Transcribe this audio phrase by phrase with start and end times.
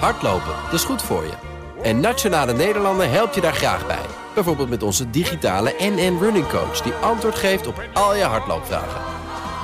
[0.00, 1.32] Hardlopen, dat is goed voor je.
[1.82, 4.06] En Nationale Nederlanden helpt je daar graag bij.
[4.34, 6.80] Bijvoorbeeld met onze digitale NN Running Coach...
[6.80, 9.00] die antwoord geeft op al je hardloopvragen.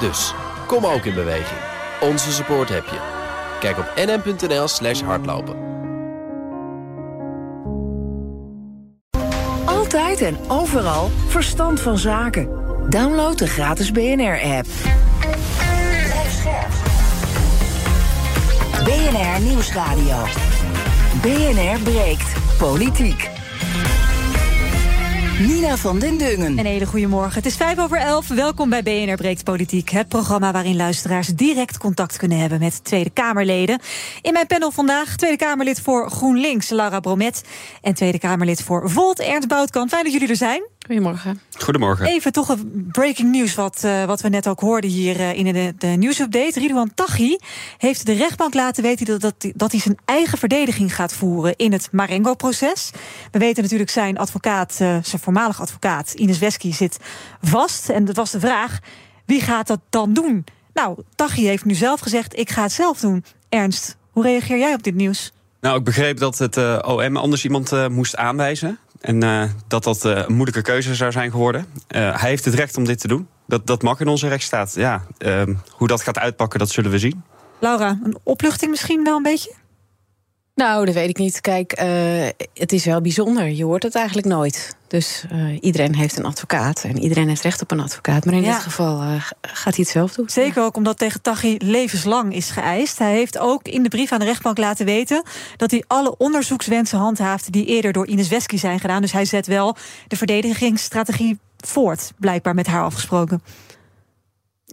[0.01, 0.35] Dus,
[0.67, 1.61] kom ook in beweging.
[2.01, 2.99] Onze support heb je.
[3.61, 5.57] Kijk op nn.nl slash hardlopen.
[9.65, 12.49] Altijd en overal verstand van zaken.
[12.89, 14.67] Download de gratis BNR-app.
[18.91, 20.17] BNR Nieuwsradio.
[21.23, 23.31] BNR breekt politiek.
[25.41, 26.59] Nina van den Dungen.
[26.59, 27.35] Een hele goede morgen.
[27.35, 28.29] Het is vijf over elf.
[28.29, 29.91] Welkom bij BNR Breekt Politiek.
[29.91, 33.81] Het programma waarin luisteraars direct contact kunnen hebben met Tweede Kamerleden.
[34.23, 37.43] In mijn panel vandaag Tweede Kamerlid voor GroenLinks, Laura Bromet.
[37.83, 39.89] En Tweede Kamerlid voor Volt, Ernst Boutkamp.
[39.89, 40.63] Fijn dat jullie er zijn.
[40.87, 41.41] Goedemorgen.
[41.59, 42.07] Goedemorgen.
[42.07, 45.53] Even toch een breaking news, wat, uh, wat we net ook hoorden hier uh, in
[45.53, 46.61] de, de nieuwsupdate.
[46.61, 47.37] Ridouan Taghi
[47.79, 51.73] heeft de rechtbank laten weten dat, dat, dat hij zijn eigen verdediging gaat voeren in
[51.73, 52.91] het Marengo-proces.
[53.31, 56.99] We weten natuurlijk zijn advocaat, uh, zijn voormalig advocaat, Ines Wesky, zit
[57.43, 57.89] vast.
[57.89, 58.79] En dat was de vraag:
[59.27, 60.45] wie gaat dat dan doen?
[60.75, 63.25] Nou, Taghi heeft nu zelf gezegd: ik ga het zelf doen.
[63.49, 65.33] Ernst, hoe reageer jij op dit nieuws?
[65.61, 68.79] Nou, ik begreep dat het uh, OM anders iemand uh, moest aanwijzen.
[69.01, 71.67] En uh, dat dat een moeilijke keuze zou zijn geworden.
[71.89, 73.29] hij heeft het recht om dit te doen.
[73.47, 74.75] Dat, dat mag in onze rechtsstaat.
[74.75, 77.23] Ja, ehm, hoe dat gaat uitpakken, dat zullen we zien.
[77.61, 79.55] Laura, een opluchting misschien wel een beetje?
[80.55, 81.41] Nou, dat weet ik niet.
[81.41, 83.49] Kijk, uh, het is wel bijzonder.
[83.49, 84.77] Je hoort het eigenlijk nooit.
[84.91, 88.25] Dus uh, iedereen heeft een advocaat en iedereen heeft recht op een advocaat.
[88.25, 88.53] Maar in ja.
[88.53, 90.29] dit geval uh, gaat hij het zelf doen.
[90.29, 92.99] Zeker ook omdat tegen Taghi levenslang is geëist.
[92.99, 95.23] Hij heeft ook in de brief aan de rechtbank laten weten...
[95.57, 97.53] dat hij alle onderzoekswensen handhaaft...
[97.53, 99.01] die eerder door Ines Wesky zijn gedaan.
[99.01, 99.77] Dus hij zet wel
[100.09, 102.13] de verdedigingsstrategie voort.
[102.19, 103.43] Blijkbaar met haar afgesproken.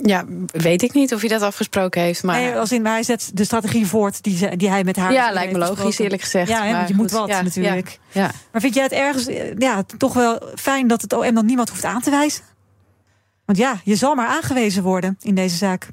[0.01, 2.23] Ja, weet ik niet of hij dat afgesproken heeft.
[2.23, 2.41] Maar...
[2.41, 5.13] Nee, als in, maar hij zet de strategie voort die, die hij met haar.
[5.13, 6.49] Ja, lijkt me logisch, eerlijk gezegd.
[6.49, 7.99] Ja, maar je moet wat ja, natuurlijk.
[8.11, 8.31] Ja, ja.
[8.51, 9.25] Maar vind jij het ergens
[9.57, 12.43] ja, toch wel fijn dat het OM dan niemand hoeft aan te wijzen?
[13.45, 15.87] Want ja, je zal maar aangewezen worden in deze zaak.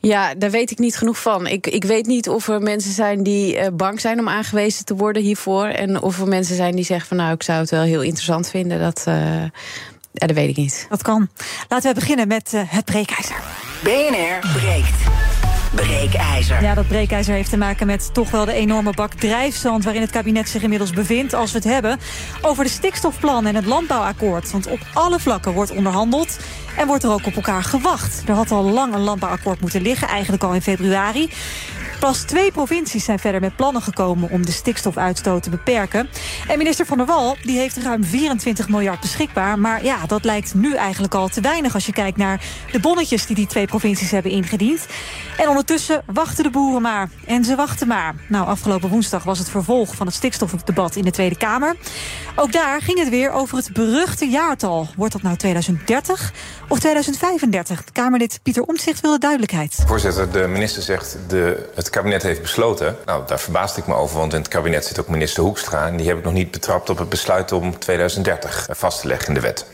[0.00, 1.46] Ja, daar weet ik niet genoeg van.
[1.46, 4.96] Ik, ik weet niet of er mensen zijn die uh, bang zijn om aangewezen te
[4.96, 5.66] worden hiervoor.
[5.66, 8.48] En of er mensen zijn die zeggen van nou, ik zou het wel heel interessant
[8.48, 8.80] vinden.
[8.80, 9.42] Dat, uh,
[10.18, 10.86] ja, dat weet ik niet.
[10.88, 11.28] Dat kan.
[11.68, 13.36] Laten we beginnen met uh, het breekijzer.
[13.82, 15.06] BNR breekt.
[15.74, 16.62] Breekijzer.
[16.62, 19.84] Ja, dat breekijzer heeft te maken met toch wel de enorme bak drijfzand...
[19.84, 21.98] waarin het kabinet zich inmiddels bevindt als we het hebben...
[22.42, 24.50] over de stikstofplan en het landbouwakkoord.
[24.50, 26.38] Want op alle vlakken wordt onderhandeld
[26.76, 28.22] en wordt er ook op elkaar gewacht.
[28.26, 31.30] Er had al lang een landbouwakkoord moeten liggen, eigenlijk al in februari.
[32.00, 36.08] Pas twee provincies zijn verder met plannen gekomen om de stikstofuitstoot te beperken.
[36.48, 39.58] En minister Van der Wal die heeft ruim 24 miljard beschikbaar.
[39.58, 42.40] Maar ja, dat lijkt nu eigenlijk al te weinig als je kijkt naar
[42.72, 44.86] de bonnetjes die die twee provincies hebben ingediend.
[45.36, 47.10] En ondertussen wachten de boeren maar.
[47.26, 48.14] En ze wachten maar.
[48.28, 51.76] Nou, afgelopen woensdag was het vervolg van het stikstofdebat in de Tweede Kamer.
[52.36, 54.88] Ook daar ging het weer over het beruchte jaartal.
[54.96, 56.32] Wordt dat nou 2030
[56.68, 57.84] of 2035?
[57.92, 59.82] Kamerlid Pieter Omtzigt wilde duidelijkheid.
[59.86, 62.96] Voorzitter, de minister zegt de, kabinet heeft besloten.
[63.04, 65.86] Nou, daar verbaasde ik me over, want in het kabinet zit ook minister Hoekstra...
[65.86, 69.28] en die heb ik nog niet betrapt op het besluit om 2030 vast te leggen
[69.28, 69.66] in de wet.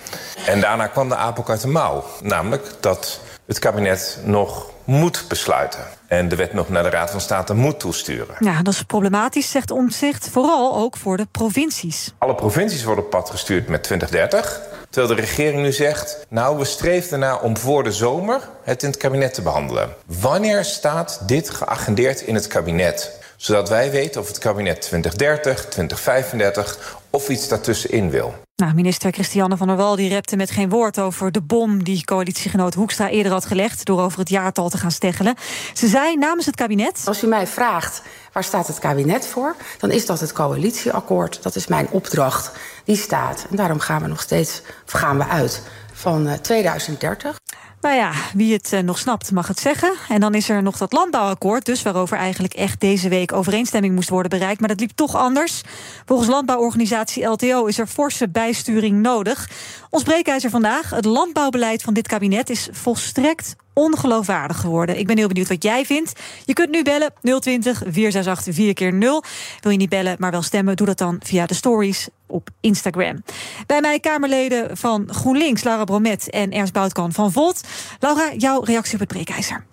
[0.47, 2.05] En daarna kwam de apel uit de mouw.
[2.23, 5.81] Namelijk dat het kabinet nog moet besluiten.
[6.07, 8.37] En de wet nog naar de Raad van State moet toesturen.
[8.39, 10.29] Ja, dat is problematisch, zegt Omtzigt.
[10.29, 12.15] Vooral ook voor de provincies.
[12.19, 14.61] Alle provincies worden op pad gestuurd met 2030.
[14.95, 16.27] Terwijl de regering nu zegt...
[16.29, 19.95] nou, we streven ernaar om voor de zomer het in het kabinet te behandelen.
[20.07, 23.19] Wanneer staat dit geagendeerd in het kabinet?
[23.37, 28.35] Zodat wij weten of het kabinet 2030, 2035 of iets daartussenin wil.
[28.57, 32.05] Nou, minister Christiane van der Wal die repte met geen woord over de bom die
[32.05, 35.35] coalitiegenoot Hoekstra eerder had gelegd door over het jaartal te gaan steggelen.
[35.73, 37.03] Ze zei namens het kabinet.
[37.05, 38.03] Als u mij vraagt
[38.33, 41.43] waar staat het kabinet voor, dan is dat het coalitieakkoord.
[41.43, 42.53] Dat is mijn opdracht.
[42.85, 43.47] Die staat.
[43.51, 47.37] En daarom gaan we nog steeds gaan we uit van 2030.
[47.85, 49.95] Nou ja, wie het uh, nog snapt mag het zeggen.
[50.09, 54.09] En dan is er nog dat landbouwakkoord, dus waarover eigenlijk echt deze week overeenstemming moest
[54.09, 54.61] worden bereikt.
[54.61, 55.63] Maar dat liep toch anders.
[56.05, 59.51] Volgens landbouworganisatie LTO is er forse bijsturing nodig.
[59.91, 64.99] Ons breekijzer vandaag: het landbouwbeleid van dit kabinet is volstrekt ongeloofwaardig geworden.
[64.99, 66.21] Ik ben heel benieuwd wat jij vindt.
[66.45, 69.25] Je kunt nu bellen 020 468 4 keer 0
[69.61, 70.77] Wil je niet bellen, maar wel stemmen?
[70.77, 73.23] Doe dat dan via de stories op Instagram.
[73.67, 77.61] Bij mij Kamerleden van GroenLinks, Laura Bromet en Ernst Boutkan van Volt.
[77.99, 79.65] Laura, jouw reactie op het breekijzer.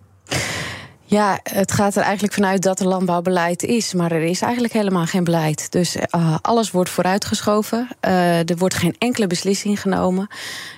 [1.12, 5.06] Ja, het gaat er eigenlijk vanuit dat er landbouwbeleid is, maar er is eigenlijk helemaal
[5.06, 5.72] geen beleid.
[5.72, 7.88] Dus uh, alles wordt vooruitgeschoven.
[8.06, 10.28] Uh, er wordt geen enkele beslissing genomen.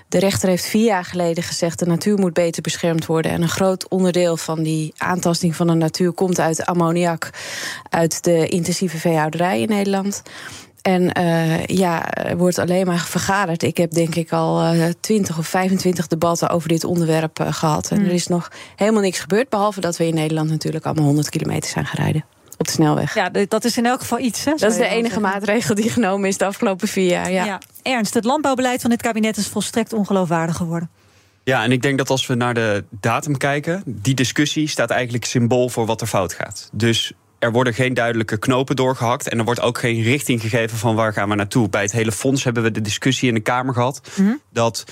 [0.07, 3.31] De rechter heeft vier jaar geleden gezegd: de natuur moet beter beschermd worden.
[3.31, 7.29] En een groot onderdeel van die aantasting van de natuur komt uit ammoniak,
[7.89, 10.21] uit de intensieve veehouderij in Nederland.
[10.83, 13.63] En uh, ja, er wordt alleen maar vergaderd.
[13.63, 17.91] Ik heb denk ik al uh, 20 of 25 debatten over dit onderwerp uh, gehad.
[17.91, 18.05] En mm.
[18.05, 19.49] er is nog helemaal niks gebeurd.
[19.49, 22.25] Behalve dat we in Nederland natuurlijk allemaal 100 kilometer zijn gereden.
[22.57, 23.13] Op de snelweg.
[23.13, 24.45] Ja, dat is in elk geval iets.
[24.45, 25.21] Hè, dat is de enige zeggen.
[25.21, 27.31] maatregel die genomen is de afgelopen vier jaar.
[27.31, 27.45] Ja.
[27.45, 27.59] ja.
[27.81, 30.89] Ernst, het landbouwbeleid van dit kabinet is volstrekt ongeloofwaardig geworden.
[31.43, 35.25] Ja, en ik denk dat als we naar de datum kijken, die discussie staat eigenlijk
[35.25, 36.69] symbool voor wat er fout gaat.
[36.73, 37.13] Dus
[37.43, 39.29] er worden geen duidelijke knopen doorgehakt.
[39.29, 41.69] En er wordt ook geen richting gegeven van waar gaan we naartoe.
[41.69, 44.01] Bij het hele fonds hebben we de discussie in de Kamer gehad.
[44.15, 44.41] Mm -hmm.
[44.49, 44.83] Dat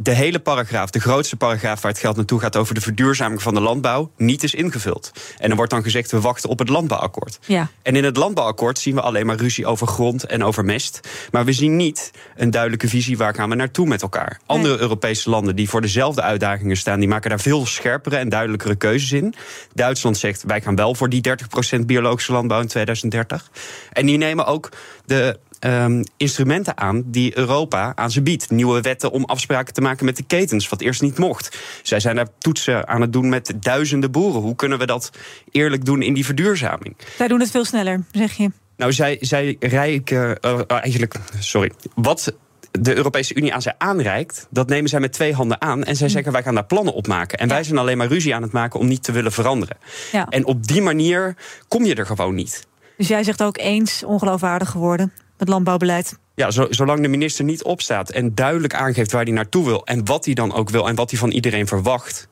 [0.00, 3.54] de hele paragraaf, de grootste paragraaf waar het geld naartoe gaat over de verduurzaming van
[3.54, 5.12] de landbouw, niet is ingevuld.
[5.38, 7.38] En er wordt dan gezegd, we wachten op het landbouwakkoord.
[7.46, 7.68] Ja.
[7.82, 11.00] En in het landbouwakkoord zien we alleen maar ruzie over grond en over mest.
[11.30, 14.40] Maar we zien niet een duidelijke visie waar gaan we naartoe met elkaar.
[14.46, 14.82] Andere nee.
[14.82, 19.12] Europese landen die voor dezelfde uitdagingen staan, die maken daar veel scherpere en duidelijkere keuzes
[19.12, 19.34] in.
[19.74, 23.50] Duitsland zegt, wij gaan wel voor die 30% biologische biologische landbouw in 2030.
[23.92, 24.68] En die nemen ook
[25.04, 28.50] de um, instrumenten aan die Europa aan ze biedt.
[28.50, 31.58] Nieuwe wetten om afspraken te maken met de ketens, wat eerst niet mocht.
[31.82, 34.40] Zij zijn daar toetsen aan het doen met duizenden boeren.
[34.40, 35.10] Hoe kunnen we dat
[35.50, 36.96] eerlijk doen in die verduurzaming?
[37.16, 38.50] Zij doen het veel sneller, zeg je.
[38.76, 41.14] Nou, zij, zij rijken uh, eigenlijk.
[41.38, 41.70] Sorry.
[41.94, 42.34] Wat
[42.70, 45.84] de Europese Unie aan zij aanreikt, dat nemen zij met twee handen aan.
[45.84, 46.12] En zij mm.
[46.12, 47.38] zeggen: wij gaan daar plannen op maken.
[47.38, 47.54] En ja.
[47.54, 49.76] wij zijn alleen maar ruzie aan het maken om niet te willen veranderen.
[50.12, 50.26] Ja.
[50.28, 51.36] En op die manier
[51.68, 52.66] kom je er gewoon niet.
[52.96, 56.18] Dus jij zegt ook eens ongeloofwaardig geworden, het landbouwbeleid.
[56.34, 60.04] Ja, zo, zolang de minister niet opstaat en duidelijk aangeeft waar hij naartoe wil en
[60.04, 62.28] wat hij dan ook wil en wat hij van iedereen verwacht,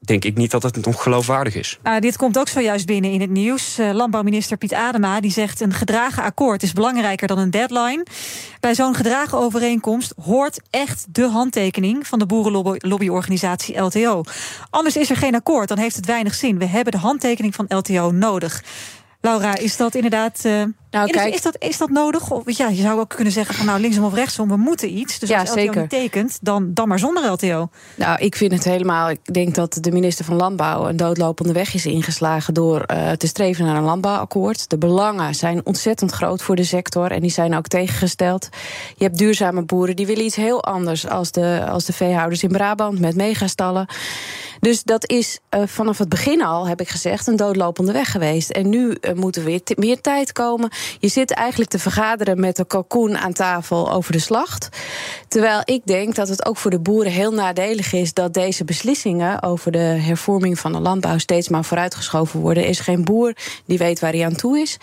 [0.00, 1.78] denk ik niet dat het nog geloofwaardig is.
[1.82, 3.78] Uh, dit komt ook zojuist binnen in het nieuws.
[3.78, 5.60] Uh, landbouwminister Piet Adema die zegt...
[5.60, 8.06] een gedragen akkoord is belangrijker dan een deadline.
[8.60, 12.06] Bij zo'n gedragen overeenkomst hoort echt de handtekening...
[12.06, 14.22] van de boerenlobbyorganisatie LTO.
[14.70, 16.58] Anders is er geen akkoord, dan heeft het weinig zin.
[16.58, 18.64] We hebben de handtekening van LTO nodig.
[19.20, 20.42] Laura, is dat inderdaad...
[20.46, 22.30] Uh, nou, is, kijk, is, dat, is dat nodig?
[22.30, 25.18] Of, ja, je zou ook kunnen zeggen van nou linksom of rechtsom, we moeten iets.
[25.18, 25.80] Dus ja, als LTO zeker.
[25.80, 27.68] niet tekent, dan, dan maar zonder LTO.
[27.94, 29.10] Nou, ik vind het helemaal...
[29.10, 32.54] Ik denk dat de minister van Landbouw een doodlopende weg is ingeslagen...
[32.54, 34.70] door uh, te streven naar een landbouwakkoord.
[34.70, 38.48] De belangen zijn ontzettend groot voor de sector en die zijn ook tegengesteld.
[38.96, 41.08] Je hebt duurzame boeren, die willen iets heel anders...
[41.08, 43.86] als de, als de veehouders in Brabant met megastallen.
[44.60, 48.50] Dus dat is uh, vanaf het begin al, heb ik gezegd, een doodlopende weg geweest.
[48.50, 50.70] En nu uh, moet er weer meer tijd komen.
[50.98, 54.68] Je zit eigenlijk te vergaderen met de kalkoen aan tafel over de slacht.
[55.28, 59.42] Terwijl ik denk dat het ook voor de boeren heel nadelig is dat deze beslissingen
[59.42, 62.62] over de hervorming van de landbouw steeds maar vooruitgeschoven worden.
[62.62, 63.34] Er is geen boer
[63.64, 64.76] die weet waar hij aan toe is.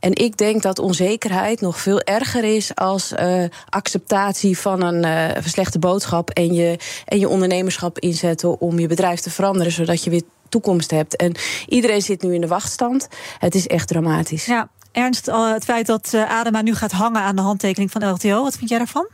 [0.00, 5.06] En ik denk dat onzekerheid nog veel erger is als uh, acceptatie van een
[5.36, 10.04] uh, slechte boodschap en je, en je ondernemerschap inzetten om je bedrijf te veranderen, zodat
[10.04, 11.16] je weer toekomst hebt.
[11.16, 11.34] En
[11.66, 13.08] iedereen zit nu in de wachtstand.
[13.38, 14.44] Het is echt dramatisch.
[14.46, 18.42] Ja, Ernst, het feit dat eh, Adema nu gaat hangen aan de handtekening van LTO,
[18.42, 19.08] wat vind jij daarvan?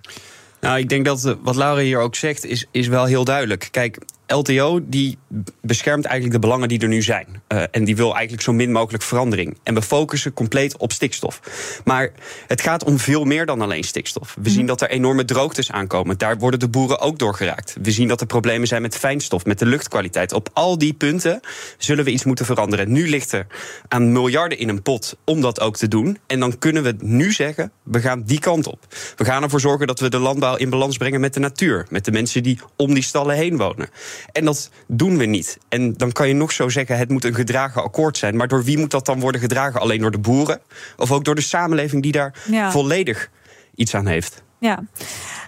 [0.61, 3.69] Nou, ik denk dat wat Laura hier ook zegt, is, is wel heel duidelijk.
[3.70, 5.19] Kijk, LTO die
[5.61, 7.43] beschermt eigenlijk de belangen die er nu zijn.
[7.49, 9.58] Uh, en die wil eigenlijk zo min mogelijk verandering.
[9.62, 11.40] En we focussen compleet op stikstof.
[11.84, 12.12] Maar
[12.46, 14.34] het gaat om veel meer dan alleen stikstof.
[14.34, 14.55] We mm.
[14.55, 16.19] zien dat er enorme droogtes aankomen.
[16.19, 17.76] Daar worden de boeren ook door geraakt.
[17.82, 20.32] We zien dat er problemen zijn met fijnstof, met de luchtkwaliteit.
[20.32, 21.40] Op al die punten
[21.78, 22.93] zullen we iets moeten veranderen.
[22.93, 23.46] Nu ligt er
[23.88, 26.19] aan miljarden in een pot om dat ook te doen.
[26.26, 28.87] En dan kunnen we nu zeggen, we gaan die kant op.
[29.16, 31.87] We gaan ervoor zorgen dat we de landbouw in balans brengen met de natuur.
[31.90, 33.88] Met de mensen die om die stallen heen wonen.
[34.32, 35.58] En dat doen we niet.
[35.68, 38.37] En dan kan je nog zo zeggen, het moet een gedragen akkoord zijn.
[38.37, 39.80] Maar door wie moet dat dan worden gedragen?
[39.80, 40.61] Alleen door de boeren?
[40.96, 42.70] Of ook door de samenleving die daar ja.
[42.70, 43.30] volledig
[43.75, 44.42] iets aan heeft?
[44.58, 44.82] Ja.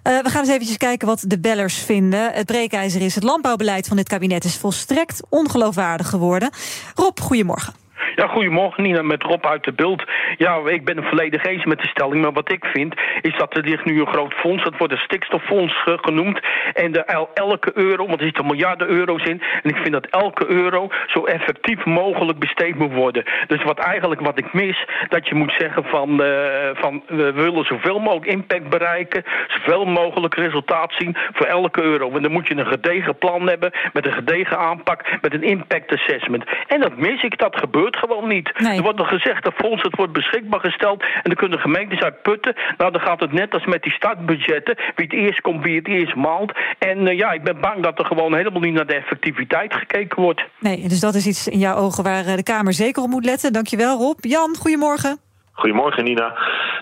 [0.09, 2.33] Uh, we gaan eens eventjes kijken wat de bellers vinden.
[2.33, 6.51] Het breekijzer is het landbouwbeleid van dit kabinet is volstrekt ongeloofwaardig geworden.
[6.95, 7.75] Rob, goedemorgen.
[8.19, 10.03] Ja, goedemorgen Nina, met Rob uit de beeld.
[10.37, 13.57] Ja, ik ben het volledig eens met de stelling, maar wat ik vind is dat
[13.57, 16.41] er ligt nu een groot fonds, dat wordt een stikstoffonds genoemd.
[16.73, 20.47] En de, elke euro, want er zitten miljarden euro's in, en ik vind dat elke
[20.47, 23.25] euro zo effectief mogelijk besteed moet worden.
[23.47, 26.29] Dus wat eigenlijk wat ik mis, dat je moet zeggen van, uh,
[26.73, 32.11] van we willen zoveel mogelijk impact bereiken, zoveel mogelijk resultaat zien voor elke euro.
[32.11, 35.93] En dan moet je een gedegen plan hebben, met een gedegen aanpak, met een impact
[35.93, 36.45] assessment.
[36.67, 38.53] En dat mis ik, dat gebeurt gewoon gewoon niet.
[38.59, 38.77] Nee.
[38.77, 41.03] Er wordt nog gezegd, dat fonds het wordt beschikbaar gesteld...
[41.03, 42.55] en dan kunnen gemeentes uit putten.
[42.77, 44.77] Nou, dan gaat het net als met die startbudgetten.
[44.95, 46.53] Wie het eerst komt, wie het eerst maalt.
[46.79, 50.23] En eh, ja, ik ben bang dat er gewoon helemaal niet naar de effectiviteit gekeken
[50.23, 50.43] wordt.
[50.61, 53.25] Nee, dus dat is iets in jouw ogen waar eh, de Kamer zeker op moet
[53.25, 53.53] letten.
[53.53, 54.25] Dankjewel, Rob.
[54.25, 55.28] Jan, goedemorgen.
[55.59, 56.37] Goedemorgen, Nina.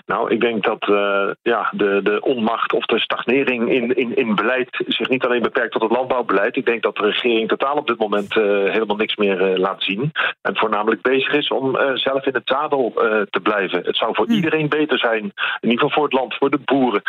[0.05, 4.35] Nou, ik denk dat uh, ja, de, de onmacht of de stagnering in, in, in
[4.35, 6.55] beleid zich niet alleen beperkt tot het landbouwbeleid.
[6.55, 9.83] Ik denk dat de regering totaal op dit moment uh, helemaal niks meer uh, laat
[9.83, 10.11] zien.
[10.41, 12.91] En voornamelijk bezig is om zelf in het zadel
[13.29, 13.81] te blijven.
[13.85, 14.31] Het zou voor Hm.
[14.31, 15.23] iedereen beter zijn,
[15.59, 17.01] in ieder geval voor het land, voor de boeren,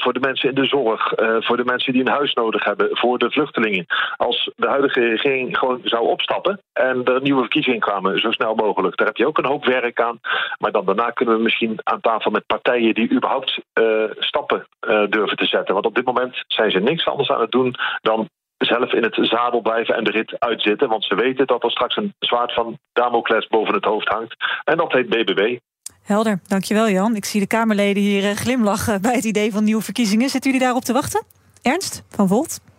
[0.00, 3.18] voor de mensen in de zorg, voor de mensen die een huis nodig hebben, voor
[3.18, 3.86] de vluchtelingen.
[4.16, 8.96] Als de huidige regering gewoon zou opstappen en er nieuwe verkiezingen kwamen, zo snel mogelijk.
[8.96, 10.20] Daar heb je ook een hoop werk aan.
[10.58, 15.06] Maar dan daarna kunnen we misschien aan tafel met partijen die überhaupt uh, stappen uh,
[15.08, 15.74] durven te zetten.
[15.74, 19.18] Want op dit moment zijn ze niks anders aan het doen dan zelf in het
[19.20, 20.88] zadel blijven en de rit uitzitten.
[20.88, 24.34] Want ze weten dat er straks een zwaard van Damocles boven het hoofd hangt.
[24.64, 25.58] En dat heet BBB.
[26.02, 27.16] Helder, dankjewel Jan.
[27.16, 30.28] Ik zie de Kamerleden hier uh, glimlachen bij het idee van nieuwe verkiezingen.
[30.28, 31.24] Zitten jullie daarop te wachten?
[31.62, 32.73] Ernst van Volt?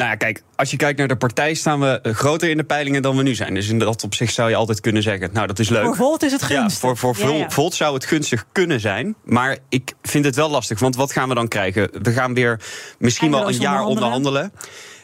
[0.00, 3.02] Nou ja, kijk, als je kijkt naar de partij staan we groter in de peilingen
[3.02, 3.54] dan we nu zijn.
[3.54, 5.84] Dus in dat opzicht zou je altijd kunnen zeggen, nou dat is leuk.
[5.84, 6.82] Voor Volt is het gunstig.
[6.82, 7.50] Ja, voor, voor ja, ja.
[7.50, 9.14] Volt zou het gunstig kunnen zijn.
[9.24, 11.90] Maar ik vind het wel lastig, want wat gaan we dan krijgen?
[12.02, 12.60] We gaan weer
[12.98, 14.52] misschien wel een jaar onderhandelen.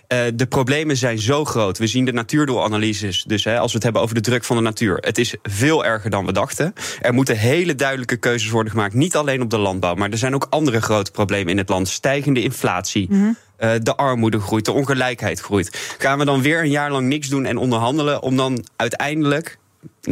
[0.09, 1.79] Uh, de problemen zijn zo groot.
[1.79, 3.25] We zien de natuurdoelanalyses.
[3.27, 4.97] Dus hè, als we het hebben over de druk van de natuur.
[4.97, 6.73] Het is veel erger dan we dachten.
[7.01, 8.95] Er moeten hele duidelijke keuzes worden gemaakt.
[8.95, 11.89] Niet alleen op de landbouw, maar er zijn ook andere grote problemen in het land.
[11.89, 13.07] Stijgende inflatie.
[13.11, 13.37] Mm -hmm.
[13.59, 15.95] Uh, de armoede groeit, de ongelijkheid groeit.
[15.99, 19.59] Gaan we dan weer een jaar lang niks doen en onderhandelen om dan uiteindelijk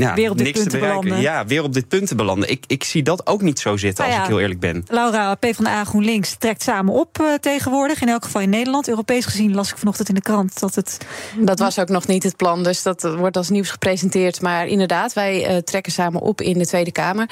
[0.02, 1.08] ja, weer op dit niks punt te te bereiken.
[1.08, 1.32] belanden.
[1.32, 2.50] Ja, weer op dit punt te belanden.
[2.50, 4.22] Ik, ik zie dat ook niet zo zitten, Nou als ja.
[4.22, 4.84] ik heel eerlijk ben.
[4.88, 8.00] Laura, PvdA GroenLinks trekt samen op uh, tegenwoordig.
[8.00, 8.88] In elk geval in Nederland.
[8.88, 10.98] Europees gezien las ik vanochtend in de krant dat het...
[11.38, 14.40] Dat was ook nog niet het plan, dus dat wordt als nieuws gepresenteerd.
[14.40, 17.28] Maar inderdaad, wij uh, trekken samen op in de Tweede Kamer.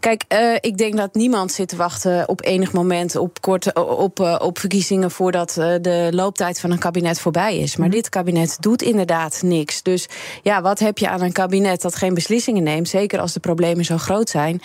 [0.00, 4.20] Kijk, uh, ik denk dat niemand zit te wachten op enig moment op, korte, op,
[4.20, 7.76] uh, op verkiezingen voordat de looptijd van een kabinet voorbij is.
[7.76, 9.82] Maar dit kabinet doet inderdaad niks.
[9.82, 10.08] Dus
[10.42, 12.88] ja, wat heb je aan een kabinet dat geen beslissingen neemt?
[12.88, 14.60] Zeker als de problemen zo groot zijn.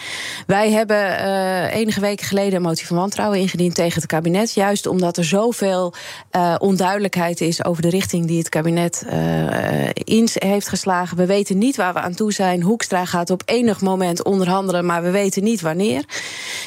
[0.48, 4.54] Wij hebben uh, enige weken geleden een motie van wantrouwen ingediend tegen het kabinet.
[4.54, 5.94] Juist omdat er zoveel
[6.36, 11.18] uh, onduidelijkheid is over de richting die het kabinet uh, in heeft geslagen.
[11.18, 12.62] We weten niet waar we aan toe zijn.
[12.62, 16.04] Hoekstra gaat op enig moment onderhandelen, maar we weten niet wanneer.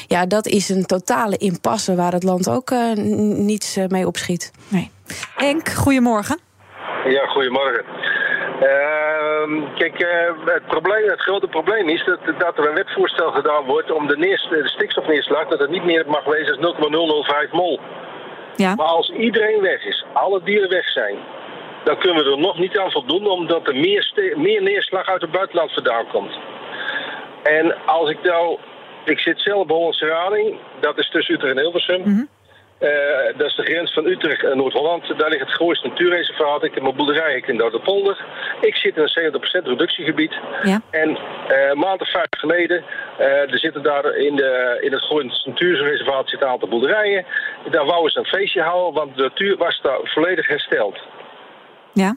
[0.07, 2.93] Ja, dat is een totale impasse waar het land ook uh,
[3.35, 4.51] niets mee opschiet.
[4.67, 4.91] Nee.
[5.35, 6.39] Henk, goedemorgen.
[7.05, 7.83] Ja, goedemorgen.
[8.61, 13.65] Uh, kijk, uh, het, probleem, het grote probleem is dat, dat er een wetvoorstel gedaan
[13.65, 17.79] wordt om de, neers, de stikstofneerslag dat het niet meer mag wezen als 0,005 mol.
[18.55, 18.75] Ja.
[18.75, 21.15] Maar als iedereen weg is, alle dieren weg zijn,
[21.83, 25.31] dan kunnen we er nog niet aan voldoen omdat er meer, meer neerslag uit het
[25.31, 26.39] buitenland vandaan komt.
[27.43, 28.57] En als ik nou,
[29.05, 31.99] ik zit zelf bij Hollandse Rading, dat is tussen Utrecht en Hilversum.
[31.99, 32.29] Mm -hmm.
[32.81, 35.17] Uh, dat is de grens van Utrecht en Noord-Holland.
[35.17, 36.63] Daar ligt het grootste natuurreservaat.
[36.63, 38.25] Ik heb mijn boerderij ik in de Polder.
[38.61, 40.33] Ik zit in een 70% reductiegebied.
[40.63, 40.81] Ja.
[40.89, 41.17] En uh,
[41.69, 42.83] een maand of vijf geleden,
[43.19, 47.25] uh, er zitten daar in, de, in het grootste natuurreservaat zitten een aantal boerderijen.
[47.71, 50.99] Daar wouden ze een feestje houden, want de natuur was daar volledig hersteld.
[51.93, 52.15] Ja.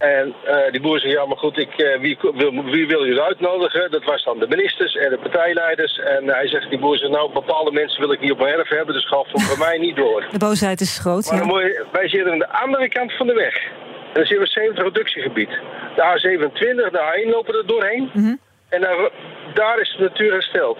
[0.00, 3.22] En uh, die boer zei, ja maar goed, ik, uh, wie, wil, wie wil jullie
[3.22, 3.90] uitnodigen?
[3.90, 5.98] Dat was dan de ministers en de partijleiders.
[5.98, 8.68] En hij zegt, die boer zei, nou bepaalde mensen wil ik niet op mijn erf
[8.68, 10.24] hebben, dus ga voor mij niet door.
[10.30, 11.66] De boosheid is groot, maar ja.
[11.66, 13.54] je, wij zitten aan de andere kant van de weg.
[13.64, 15.50] En dan zitten we 70 reductiegebied.
[15.96, 18.10] De A27, de A1 lopen er doorheen.
[18.12, 18.38] Mm -hmm.
[18.68, 19.10] En daar,
[19.54, 20.78] daar is de natuur hersteld.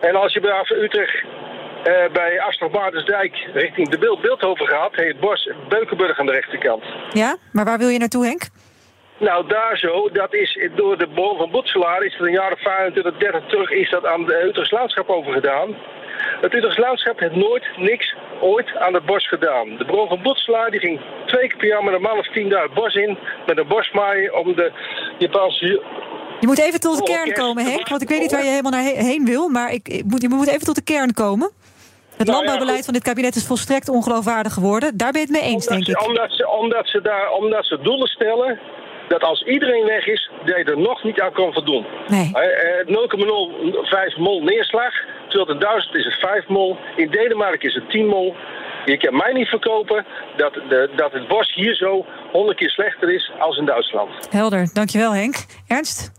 [0.00, 1.24] En als je bij Utrecht
[1.86, 6.84] uh, bij Astrop-Maartensdijk richting de Beeld Beeldhoven gaat, heeft Bos Beukenburg aan de rechterkant.
[7.12, 8.42] Ja, maar waar wil je naartoe, Henk?
[9.18, 12.60] Nou, daar zo, dat is door de boom van Botselaar, is het een jaar of
[12.60, 15.76] 25, 30 terug, is dat aan het Utrechts landschap overgedaan.
[16.40, 19.76] Het Utrechts landschap heeft nooit niks ooit aan het bos gedaan.
[19.76, 22.48] De bron van Botselaar die ging twee keer per jaar met een man of tien
[22.48, 24.72] daar het bos in, met een bosmaaien om de
[25.18, 25.82] Japanse
[26.40, 27.88] je moet even tot de kern komen, Henk.
[27.88, 29.48] Want ik weet niet waar je helemaal naar heen wil.
[29.48, 31.50] Maar ik, ik moet, je moet even tot de kern komen.
[32.20, 34.96] Het nou, landbouwbeleid ja, van dit kabinet is volstrekt ongeloofwaardig geworden.
[34.96, 36.08] Daar ben je het mee eens, omdat denk ze, ik.
[36.08, 38.58] Omdat ze, omdat, ze daar, omdat ze doelen stellen
[39.08, 41.86] dat als iedereen weg is, dat je er nog niet aan kan voldoen.
[42.08, 42.30] Nee.
[42.86, 42.96] Uh,
[44.14, 44.94] 0,05 mol neerslag,
[45.28, 46.76] terwijl in Duitsland is het 5 mol.
[46.96, 48.34] In Denemarken is het 10 mol.
[48.84, 53.14] Je kan mij niet verkopen dat, de, dat het bos hier zo 100 keer slechter
[53.14, 54.10] is als in Duitsland.
[54.30, 55.36] Helder, dankjewel Henk.
[55.66, 56.12] Ernst?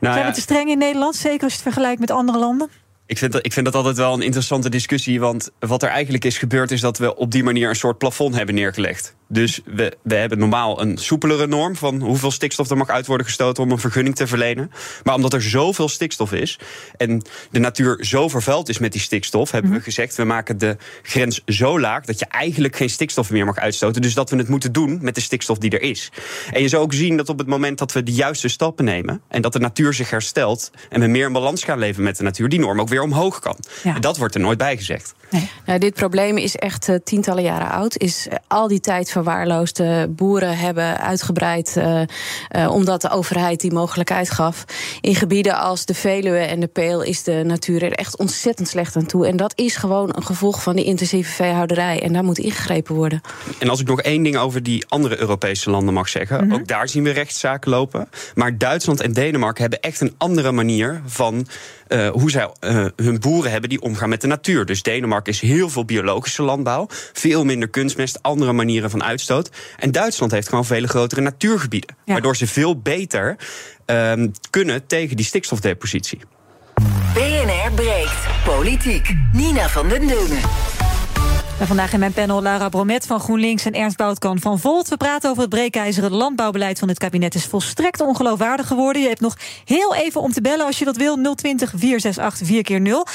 [0.00, 0.30] Nou, Zijn ja.
[0.30, 2.83] we te streng in Nederland, zeker als je het vergelijkt met andere landen?
[3.06, 5.20] Ik vind, dat, ik vind dat altijd wel een interessante discussie.
[5.20, 8.34] Want wat er eigenlijk is gebeurd, is dat we op die manier een soort plafond
[8.34, 9.14] hebben neergelegd.
[9.34, 13.26] Dus we, we hebben normaal een soepelere norm van hoeveel stikstof er mag uit worden
[13.26, 14.70] gestoten om een vergunning te verlenen.
[15.02, 16.58] Maar omdat er zoveel stikstof is
[16.96, 20.76] en de natuur zo vervuild is met die stikstof, hebben we gezegd: we maken de
[21.02, 24.02] grens zo laag dat je eigenlijk geen stikstof meer mag uitstoten.
[24.02, 26.10] Dus dat we het moeten doen met de stikstof die er is.
[26.52, 29.20] En je zou ook zien dat op het moment dat we de juiste stappen nemen
[29.28, 32.22] en dat de natuur zich herstelt en we meer in balans gaan leven met de
[32.22, 33.56] natuur, die norm ook weer omhoog kan.
[33.84, 35.14] En dat wordt er nooit bij gezegd.
[35.66, 37.96] Nou, dit probleem is echt uh, tientallen jaren oud.
[37.96, 39.23] Is uh, al die tijd verwaarloosd.
[39.80, 41.78] Uh, boeren hebben uitgebreid
[42.68, 44.64] omdat de overheid die mogelijkheid gaf.
[45.00, 48.96] In gebieden als de Veluwe en de Peel is de natuur er echt ontzettend slecht
[48.96, 49.26] aan toe.
[49.26, 52.02] En dat is gewoon een gevolg van die intensieve veehouderij.
[52.02, 53.20] En daar moet ingegrepen worden.
[53.58, 56.44] En als ik nog één ding over die andere Europese landen mag zeggen.
[56.44, 56.60] Mm -hmm.
[56.60, 58.08] Ook daar zien we rechtszaken lopen.
[58.34, 61.46] Maar Duitsland en Denemarken hebben echt een andere manier van
[61.88, 64.66] uh, hoe zij uh, hun boeren hebben die omgaan met de natuur.
[64.66, 69.50] Dus Denemarken is heel veel biologische landbouw, veel minder kunstmest, andere manieren van uitstoot.
[69.78, 72.12] En Duitsland heeft gewoon vele grotere natuurgebieden, ja.
[72.12, 73.36] waardoor ze veel beter
[73.86, 74.12] uh,
[74.50, 76.18] kunnen tegen die stikstofdepositie.
[77.14, 78.26] BNR breekt.
[78.44, 79.14] Politiek.
[79.32, 80.73] Nina van den Dungen.
[81.60, 84.88] En vandaag in mijn panel Laura Bromet van GroenLinks en Ernst Boutkan van Volt.
[84.88, 87.34] We praten over het breekijzeren landbouwbeleid van het kabinet.
[87.34, 89.02] is volstrekt ongeloofwaardig geworden.
[89.02, 91.34] Je hebt nog heel even om te bellen als je dat wil.
[91.34, 93.06] 020 468 4 keer 0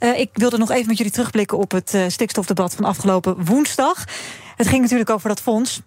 [0.00, 4.04] uh, Ik wilde nog even met jullie terugblikken op het uh, stikstofdebat van afgelopen woensdag.
[4.58, 5.80] Het ging natuurlijk over dat fonds,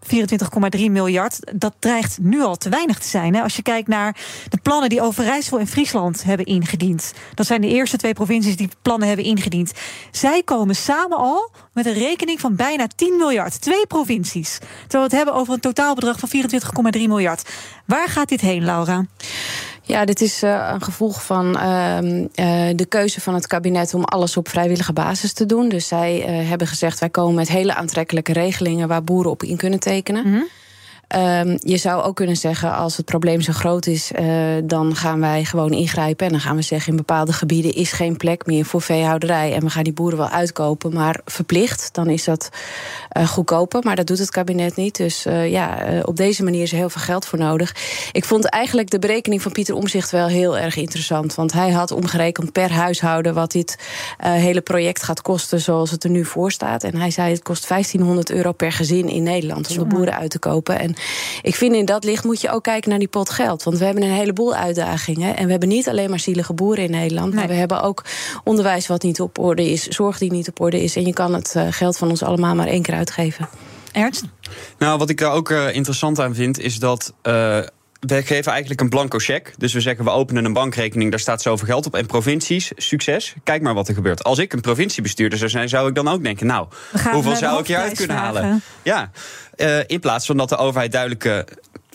[0.78, 1.40] 24,3 miljard.
[1.60, 3.36] Dat dreigt nu al te weinig te zijn.
[3.36, 3.42] Hè?
[3.42, 4.16] Als je kijkt naar
[4.50, 7.14] de plannen die Overijssel en Friesland hebben ingediend.
[7.34, 9.72] Dat zijn de eerste twee provincies die plannen hebben ingediend.
[10.12, 13.62] Zij komen samen al met een rekening van bijna 10 miljard.
[13.62, 14.58] Twee provincies.
[14.58, 16.30] Terwijl we het hebben over een totaalbedrag van
[16.96, 17.50] 24,3 miljard.
[17.86, 19.06] Waar gaat dit heen, Laura?
[19.82, 22.26] Ja, dit is uh, een gevolg van uh, uh,
[22.76, 25.70] de keuze van het kabinet om alles op vrijwillige basis te doen.
[25.70, 29.80] Dus zij hebben gezegd: wij komen met hele aantrekkelijke regelingen waar boeren op in kunnen
[29.80, 30.24] tekenen.
[30.24, 30.48] -hmm.
[31.16, 34.26] Um, je zou ook kunnen zeggen, als het probleem zo groot is, uh,
[34.64, 36.26] dan gaan wij gewoon ingrijpen.
[36.26, 39.54] En dan gaan we zeggen, in bepaalde gebieden is geen plek meer voor veehouderij.
[39.54, 42.50] En we gaan die boeren wel uitkopen, maar verplicht, dan is dat
[43.18, 43.84] uh, goedkoper.
[43.84, 44.98] Maar dat doet het kabinet niet.
[44.98, 47.76] Dus uh, ja, op deze manier is er heel veel geld voor nodig.
[48.12, 51.36] Ik vond eigenlijk de berekening van Pieter Omzicht wel heel erg interessant.
[51.36, 53.78] Want hij had omgerekend per huishouden wat dit
[54.18, 56.84] hele project gaat kosten zoals het er nu voor staat.
[56.84, 60.32] En hij zei, het kost 1500 euro per gezin in Nederland om de boeren uit
[60.32, 60.80] te kopen.
[60.80, 60.96] En
[61.42, 63.64] ik vind in dat licht moet je ook kijken naar die pot geld.
[63.64, 65.38] Want we hebben een heleboel uitdagingen.
[65.38, 67.28] En we hebben niet alleen maar zielige boeren in Nederland.
[67.28, 67.36] Nee.
[67.36, 68.04] Maar we hebben ook
[68.44, 69.88] onderwijs wat niet op orde is.
[69.88, 70.96] Zorg die niet op orde is.
[70.96, 73.50] En je kan het geld van ons allemaal maar één keer uitgeven.
[73.92, 74.24] Ernst?
[74.78, 77.14] Nou, wat ik daar ook uh, interessant aan vind, is dat.
[77.24, 77.60] Uh,
[78.08, 79.54] we geven eigenlijk een blanco cheque.
[79.58, 81.96] Dus we zeggen we openen een bankrekening, daar staat zoveel geld op.
[81.96, 84.24] En provincies, succes, kijk maar wat er gebeurt.
[84.24, 86.68] Als ik een provinciebestuurder zou zijn, zou ik dan ook denken: nou,
[87.12, 88.42] hoeveel zou ik hieruit kunnen vragen.
[88.42, 88.62] halen?
[88.84, 89.12] Ja,
[89.58, 91.48] uh, in plaats van dat de overheid duidelijke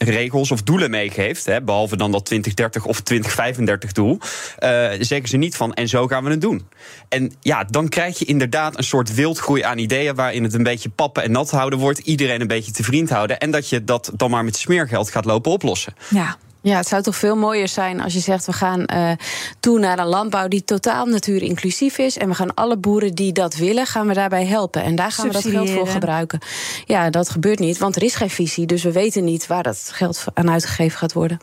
[0.04, 5.36] regels of doelen meegeeft, hè, behalve dan dat 2030 of 2035 doel, uh, zeggen ze
[5.36, 6.68] niet van en zo gaan we het doen.
[7.08, 10.88] En ja, dan krijg je inderdaad een soort wildgroei aan ideeën waarin het een beetje
[10.88, 14.12] pappen en nat houden wordt, iedereen een beetje te vriend houden en dat je dat
[14.16, 15.94] dan maar met smeergeld gaat lopen oplossen.
[16.10, 16.36] Ja.
[16.66, 18.46] Ja, het zou toch veel mooier zijn als je zegt...
[18.46, 19.12] we gaan uh,
[19.60, 22.18] toe naar een landbouw die totaal natuurinclusief is...
[22.18, 24.82] en we gaan alle boeren die dat willen, gaan we daarbij helpen.
[24.82, 26.40] En daar gaan we dat geld voor gebruiken.
[26.86, 28.66] Ja, dat gebeurt niet, want er is geen visie.
[28.66, 31.38] Dus we weten niet waar dat geld aan uitgegeven gaat worden.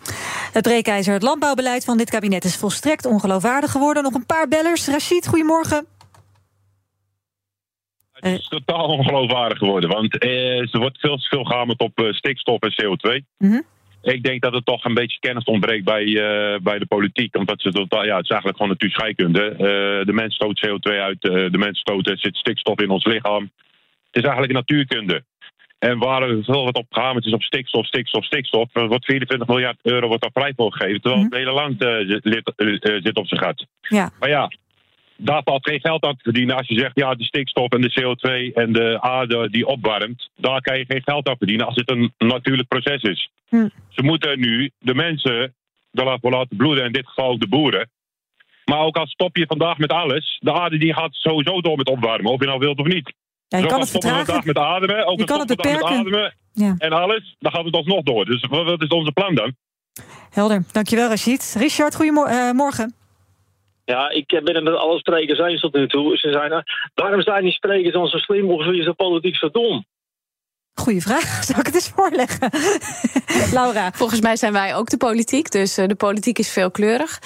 [0.54, 2.44] Het breekijzer, het landbouwbeleid van dit kabinet...
[2.44, 4.04] is volstrekt ongeloofwaardig geworden.
[4.04, 4.88] Nog een paar bellers.
[4.88, 5.86] Rachid, goedemorgen.
[8.12, 9.90] Het is totaal ongeloofwaardig geworden.
[9.90, 13.26] Want eh, er wordt veel te veel gehamerd op uh, stikstof en CO2.
[13.38, 13.64] Mm -hmm.
[14.04, 17.38] Ik denk dat er toch een beetje kennis ontbreekt bij, uh, bij de politiek.
[17.38, 19.52] Omdat ze totaal, ja, het is eigenlijk gewoon natuurscheikunde.
[19.52, 23.06] Uh, de mens stoot CO2 uit, uh, de mens stoot, er zit stikstof in ons
[23.06, 23.52] lichaam.
[24.12, 25.24] Het is eigenlijk natuurkunde.
[25.80, 28.70] En waar er veel wat op gehamerd is op stikstof, stikstof, stikstof.
[28.74, 31.02] Er wordt 24 miljard euro wordt daar vrij voor gegeven.
[31.02, 31.76] Terwijl het hele land
[33.04, 33.66] zit op zijn gat.
[33.82, 34.10] Ja.
[34.20, 34.52] Maar ja,
[35.18, 36.56] daar valt geen geld aan te verdienen.
[36.56, 40.62] Als je zegt, ja, de stikstof en de CO2 en de aarde die opwarmt, daar
[40.62, 43.30] kan je geen geld aan verdienen als het een natuurlijk proces is.
[43.54, 43.68] Hm.
[43.90, 45.54] Ze moeten nu de mensen
[45.92, 47.90] ervoor laten bloeden, in dit geval de boeren.
[48.66, 51.90] Maar ook al stop je vandaag met alles, de aarde die gaat sowieso door met
[51.90, 53.14] opwarmen, of je nou wilt of niet.
[53.48, 54.26] Ja, je dus kan het vertragen.
[54.26, 55.82] vandaag met ademen, ook je kan het beperken.
[55.82, 56.76] Met ademen ja.
[56.78, 58.26] en alles, dan gaat het alsnog door.
[58.26, 59.56] Dus wat is onze plan dan?
[60.30, 61.56] Helder, dankjewel Rashid.
[61.58, 62.96] Richard, goedemorgen.
[63.86, 66.18] Ja, ik ben het met alle sprekers eens tot nu toe.
[66.18, 66.64] Ze zijn,
[66.94, 69.86] waarom zijn die sprekers dan zo slim of zo politiek zo dom?
[70.76, 71.44] Goeie vraag.
[71.44, 72.50] Zal ik het eens voorleggen?
[73.60, 73.92] Laura.
[73.94, 75.52] Volgens mij zijn wij ook de politiek.
[75.52, 77.20] Dus uh, de politiek is veelkleurig.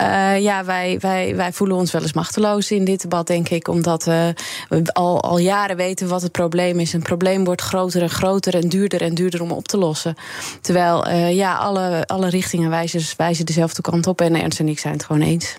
[0.00, 3.68] Uh, ja, wij, wij, wij voelen ons wel eens machteloos in dit debat, denk ik.
[3.68, 4.28] Omdat uh,
[4.68, 6.92] we al, al jaren weten wat het probleem is.
[6.92, 10.14] Een probleem wordt groter en groter en duurder en duurder om op te lossen.
[10.60, 14.20] Terwijl ja, alle, alle richtingen wijzen, wijzen dezelfde kant op.
[14.20, 15.56] En Ernst en ik zijn het gewoon eens.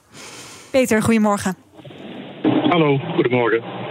[0.71, 1.55] Peter, goedemorgen.
[2.69, 3.82] Hallo, goedemorgen.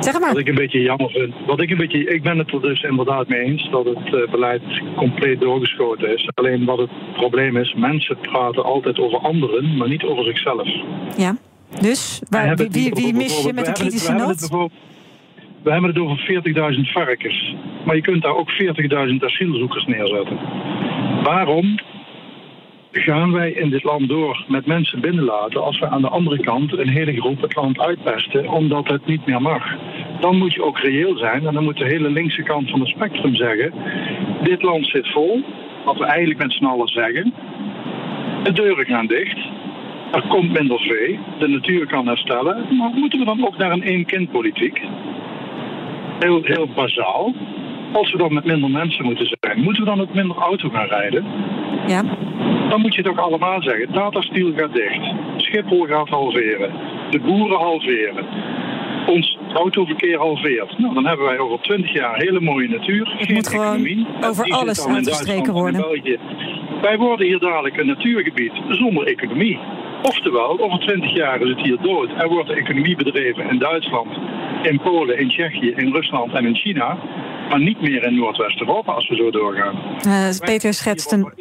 [0.00, 0.28] Zeg maar.
[0.28, 1.34] Wat ik een beetje jammer vind.
[1.46, 4.30] Wat ik, een beetje, ik ben het er dus inderdaad mee eens dat het uh,
[4.30, 4.62] beleid
[4.96, 6.28] compleet doorgeschoten is.
[6.34, 10.68] Alleen wat het probleem is, mensen praten altijd over anderen, maar niet over zichzelf.
[11.16, 11.36] Ja,
[11.80, 14.48] dus waar, wie, wie, wie mis je met een kritische noot?
[15.62, 17.54] We hebben het over 40.000 varkens.
[17.84, 18.58] Maar je kunt daar ook 40.000
[19.18, 20.38] asielzoekers neerzetten.
[21.22, 21.78] Waarom
[23.00, 26.78] gaan wij in dit land door met mensen binnenlaten als we aan de andere kant
[26.78, 29.62] een hele groep het land uitpesten omdat het niet meer mag.
[30.20, 32.88] Dan moet je ook reëel zijn en dan moet de hele linkse kant van het
[32.88, 33.72] spectrum zeggen:
[34.42, 35.42] dit land zit vol,
[35.84, 37.34] wat we eigenlijk met z'n allen zeggen.
[38.42, 39.38] De deuren gaan dicht.
[40.12, 41.18] Er komt minder vee.
[41.38, 42.76] De natuur kan herstellen.
[42.76, 44.82] Maar moeten we dan ook naar een één-kind-politiek?
[46.18, 47.34] Heel, heel bazaal.
[47.92, 50.86] Als we dan met minder mensen moeten zijn, moeten we dan ook minder auto gaan
[50.86, 51.24] rijden?
[51.86, 52.02] Ja.
[52.74, 53.92] Dan moet je het ook allemaal zeggen.
[53.92, 55.00] Tata Steel gaat dicht.
[55.36, 56.72] Schiphol gaat halveren.
[57.10, 58.26] De boeren halveren.
[59.06, 60.78] Ons autoverkeer halveert.
[60.78, 63.14] Nou, dan hebben wij over 20 jaar hele mooie natuur.
[63.16, 64.04] Het geen moet economie.
[64.04, 65.84] gewoon over alles uitgestreken worden.
[66.82, 69.58] Wij worden hier dadelijk een natuurgebied zonder economie.
[70.02, 74.18] Oftewel, over 20 jaar is het hier dood en wordt de economie bedreven in Duitsland,
[74.62, 76.98] in Polen, in Tsjechië, in Rusland en in China.
[77.54, 79.76] Maar niet meer in Noordwest-Europa als we zo doorgaan.
[80.06, 81.32] Uh, Peter schetst een.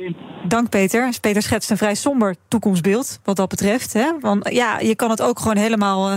[0.48, 1.14] Dank Peter.
[1.22, 3.94] Peter schetst een vrij somber toekomstbeeld wat dat betreft.
[3.94, 4.12] Hè?
[4.20, 6.12] Want ja, je kan het ook gewoon helemaal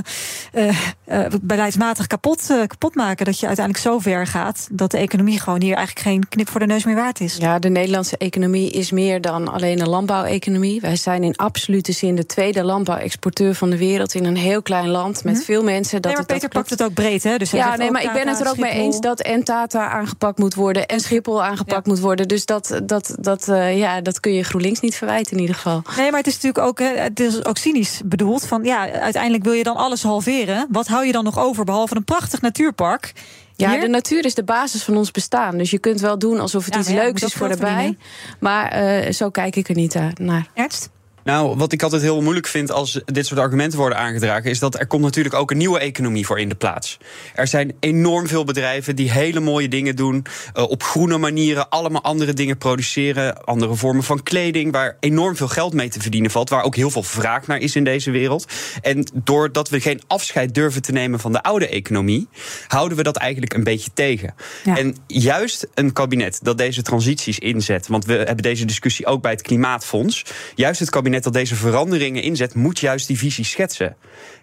[0.54, 0.68] uh,
[1.08, 3.24] uh, beleidsmatig kapot, kapot maken.
[3.24, 6.60] Dat je uiteindelijk zo ver gaat dat de economie gewoon hier eigenlijk geen knip voor
[6.60, 7.36] de neus meer waard is.
[7.36, 10.80] Ja, de Nederlandse economie is meer dan alleen een landbouweconomie.
[10.80, 14.88] Wij zijn in absolute zin de tweede landbouwexporteur van de wereld in een heel klein
[14.88, 15.42] land met hm?
[15.42, 16.02] veel mensen.
[16.02, 17.36] Dat nee, maar Peter pakt het ook breed, hè?
[17.36, 20.38] Dus ja, nee, maar ik ben het er ook mee eens dat en Tata aangepakt
[20.38, 22.28] moet worden en Schiphol aangepakt moet worden.
[22.28, 25.82] Dus dat, dat, dat, uh, ja, dat kun je GroenLinks niet verwijten in ieder geval.
[25.96, 28.46] Nee, maar het is natuurlijk ook, het is ook cynisch bedoeld.
[28.46, 30.66] Van ja, uiteindelijk wil je dan alles halveren.
[30.70, 33.12] Wat hou je dan nog over behalve een prachtig natuurpark?
[33.56, 35.58] Ja, de natuur is de basis van ons bestaan.
[35.58, 37.96] Dus je kunt wel doen alsof het iets leuks is voor de bij.
[38.40, 40.48] Maar uh, zo kijk ik er niet naar.
[40.54, 40.90] Ernst?
[41.26, 44.78] Nou, wat ik altijd heel moeilijk vind als dit soort argumenten worden aangedragen, is dat
[44.78, 46.98] er komt natuurlijk ook een nieuwe economie voor in de plaats.
[47.34, 50.24] Er zijn enorm veel bedrijven die hele mooie dingen doen,
[50.56, 55.48] uh, op groene manieren, allemaal andere dingen produceren, andere vormen van kleding, waar enorm veel
[55.48, 58.46] geld mee te verdienen valt, waar ook heel veel vraag naar is in deze wereld.
[58.82, 62.28] En doordat we geen afscheid durven te nemen van de oude economie,
[62.66, 64.34] houden we dat eigenlijk een beetje tegen.
[64.64, 64.76] Ja.
[64.76, 69.32] En juist een kabinet dat deze transities inzet, want we hebben deze discussie ook bij
[69.32, 73.96] het Klimaatfonds, juist het kabinet dat deze veranderingen inzet, moet juist die visie schetsen.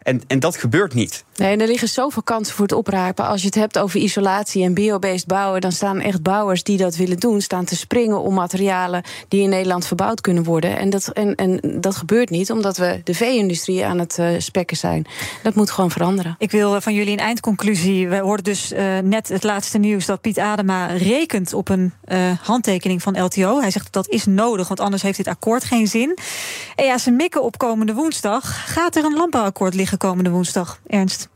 [0.03, 1.23] En, en dat gebeurt niet.
[1.35, 3.27] Nee, er liggen zoveel kansen voor het oprapen.
[3.27, 6.95] Als je het hebt over isolatie en biobased bouwen, dan staan echt bouwers die dat
[6.95, 10.77] willen doen, staan te springen om materialen die in Nederland verbouwd kunnen worden.
[10.77, 14.77] En dat, en, en dat gebeurt niet, omdat we de vee-industrie aan het uh, spekken
[14.77, 15.05] zijn.
[15.43, 16.35] Dat moet gewoon veranderen.
[16.37, 18.07] Ik wil van jullie een eindconclusie.
[18.07, 22.31] We hoorden dus uh, net het laatste nieuws dat Piet Adema rekent op een uh,
[22.41, 23.59] handtekening van LTO.
[23.59, 26.17] Hij zegt dat dat is nodig, want anders heeft dit akkoord geen zin.
[26.75, 28.73] En ja, ze mikken op komende woensdag.
[28.73, 31.31] Gaat er een landbouwakkoord liggen komende woensdag, Ernst?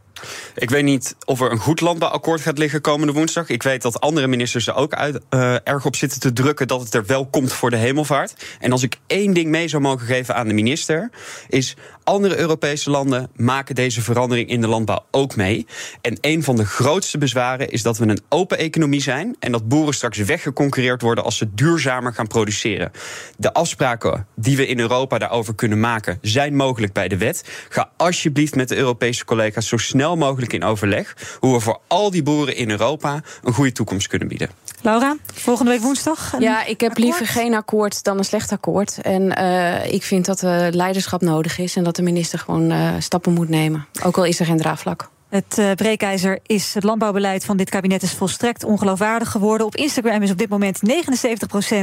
[0.55, 3.49] Ik weet niet of er een goed landbouwakkoord gaat liggen komende woensdag.
[3.49, 6.81] Ik weet dat andere ministers er ook uit, uh, erg op zitten te drukken dat
[6.81, 8.45] het er wel komt voor de hemelvaart.
[8.59, 11.09] En als ik één ding mee zou mogen geven aan de minister,
[11.47, 11.75] is
[12.07, 15.65] andere Europese landen maken deze verandering in de landbouw ook mee.
[16.01, 19.67] En een van de grootste bezwaren is dat we een open economie zijn en dat
[19.67, 22.91] boeren straks weggeconcureerd worden als ze duurzamer gaan produceren.
[23.37, 27.43] De afspraken die we in Europa daarover kunnen maken zijn mogelijk bij de wet.
[27.69, 32.11] Ga alsjeblieft met de Europese collega's zo snel mogelijk in overleg hoe we voor al
[32.11, 34.49] die boeren in Europa een goede toekomst kunnen bieden.
[34.81, 36.39] Laura, volgende week woensdag?
[36.39, 38.97] Ja, ik heb liever geen akkoord dan een slecht akkoord.
[39.01, 42.93] En uh, ik vind dat er leiderschap nodig is en dat de minister gewoon uh,
[42.99, 43.85] stappen moet nemen.
[44.03, 45.09] Ook al is er geen draagvlak.
[45.29, 49.67] Het uh, breekijzer is het landbouwbeleid van dit kabinet is volstrekt ongeloofwaardig geworden.
[49.67, 50.89] Op Instagram is op dit moment 79%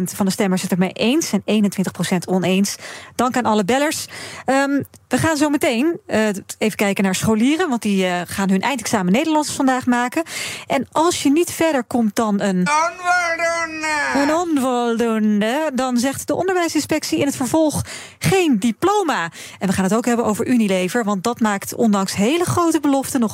[0.05, 2.77] van de stemmers het ermee eens en 21% oneens.
[3.15, 4.07] Dank aan alle bellers.
[4.47, 6.27] Um, we gaan zo meteen uh,
[6.59, 10.23] even kijken naar scholieren, want die uh, gaan hun eindexamen Nederlands vandaag maken.
[10.67, 17.19] En als je niet verder komt dan een onvoldoende, een onvoldoende dan zegt de onderwijsinspectie
[17.19, 17.83] in het vervolg
[18.19, 19.31] geen diploma.
[19.59, 23.21] En we gaan het ook hebben over Unilever, want dat maakt ondanks hele grote beloften
[23.21, 23.34] nog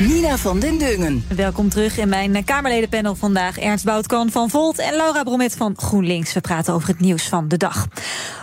[0.00, 1.24] Nina van den Dungen.
[1.36, 3.58] Welkom terug in mijn Kamerledenpanel vandaag.
[3.58, 6.32] Ernst Boutkan van Volt en Laura Bromet van GroenLinks.
[6.32, 7.86] We praten over het nieuws van de dag.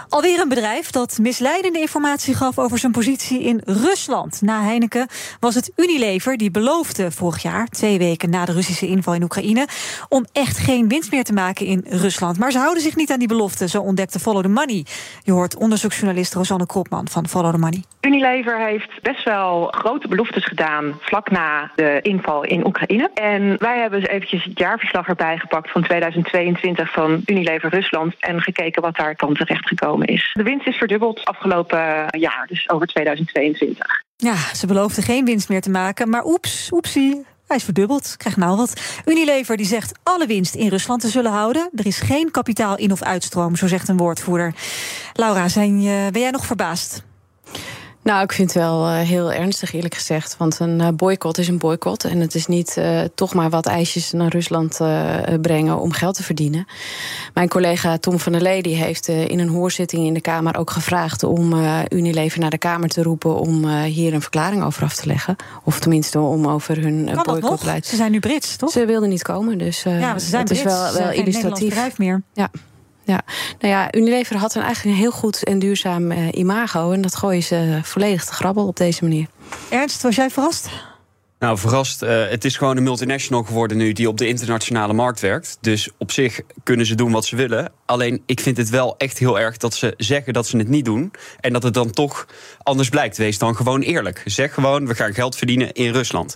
[0.10, 4.42] Alweer een bedrijf dat misleidende informatie gaf over zijn positie in Rusland.
[4.42, 5.08] Na Heineken
[5.40, 9.68] was het Unilever die beloofde vorig jaar, twee weken na de Russische inval in Oekraïne,
[10.10, 12.38] om echt geen winst meer te maken in Rusland.
[12.38, 14.86] Maar ze houden zich niet aan die belofte, zo ontdekte Follow the Money.
[15.24, 17.84] Je hoort onderzoeksjournalist Rosanne Kropman van Follow the Money.
[18.02, 23.12] Unilever heeft best wel grote beloftes gedaan vlak na de inval in Oekraïne.
[23.14, 28.42] En wij hebben dus eventjes het jaarverslag erbij gepakt van 2022 van Unilever Rusland en
[28.42, 30.32] gekeken wat daar van terecht gekomen is.
[30.34, 34.04] De winst is verdubbeld afgelopen jaar, dus over 2022.
[34.16, 37.26] Ja, ze beloofden geen winst meer te maken, maar oeps, oepsie.
[37.48, 39.02] Hij is verdubbeld, krijgt nou wat.
[39.06, 41.70] Unilever die zegt alle winst in Rusland te zullen houden.
[41.76, 44.54] Er is geen kapitaal in- of uitstroom, zo zegt een woordvoerder.
[45.14, 45.78] Laura, zijn,
[46.12, 47.04] ben jij nog verbaasd?
[48.06, 50.38] Nou, ik vind het wel uh, heel ernstig, eerlijk gezegd.
[50.38, 52.04] Want een uh, boycott is een boycott.
[52.04, 54.80] En het is niet uh, toch maar wat ijsjes naar Rusland
[55.42, 56.68] brengen om geld te verdienen.
[57.34, 60.70] Mijn collega Tom van der Lee die heeft in een hoorzitting in de Kamer ook
[60.70, 61.54] gevraagd om
[61.90, 65.36] Unilever naar de Kamer te roepen om hier een verklaring over af te leggen.
[65.64, 67.86] Of tenminste om over hun boycottbeleid.
[67.86, 68.72] Ze zijn nu Brits, toch?
[68.72, 69.58] Ze wilden niet komen.
[69.58, 71.70] Dus ja, ze zijn dat Brits, is wel, wel illustratief.
[71.70, 72.22] bedrijf meer.
[72.34, 72.50] Ja.
[73.06, 73.22] Ja,
[73.60, 76.92] nou ja, Unilever had een eigenlijk een heel goed en duurzaam uh, imago.
[76.92, 79.28] En dat gooien ze volledig te grabbel op deze manier.
[79.70, 80.70] Ernst, was jij verrast?
[81.46, 82.04] Nou, verrast.
[82.04, 85.58] Uh, het is gewoon een multinational geworden nu die op de internationale markt werkt.
[85.62, 87.72] Dus op zich kunnen ze doen wat ze willen.
[87.86, 90.86] Alleen ik vind het wel echt heel erg dat ze zeggen dat ze het niet
[90.86, 91.12] doen.
[91.40, 92.28] En dat het dan toch
[92.64, 93.18] anders blijkt.
[93.18, 94.22] Wees dan gewoon eerlijk.
[94.26, 96.36] Zeg gewoon, we gaan geld verdienen in Rusland.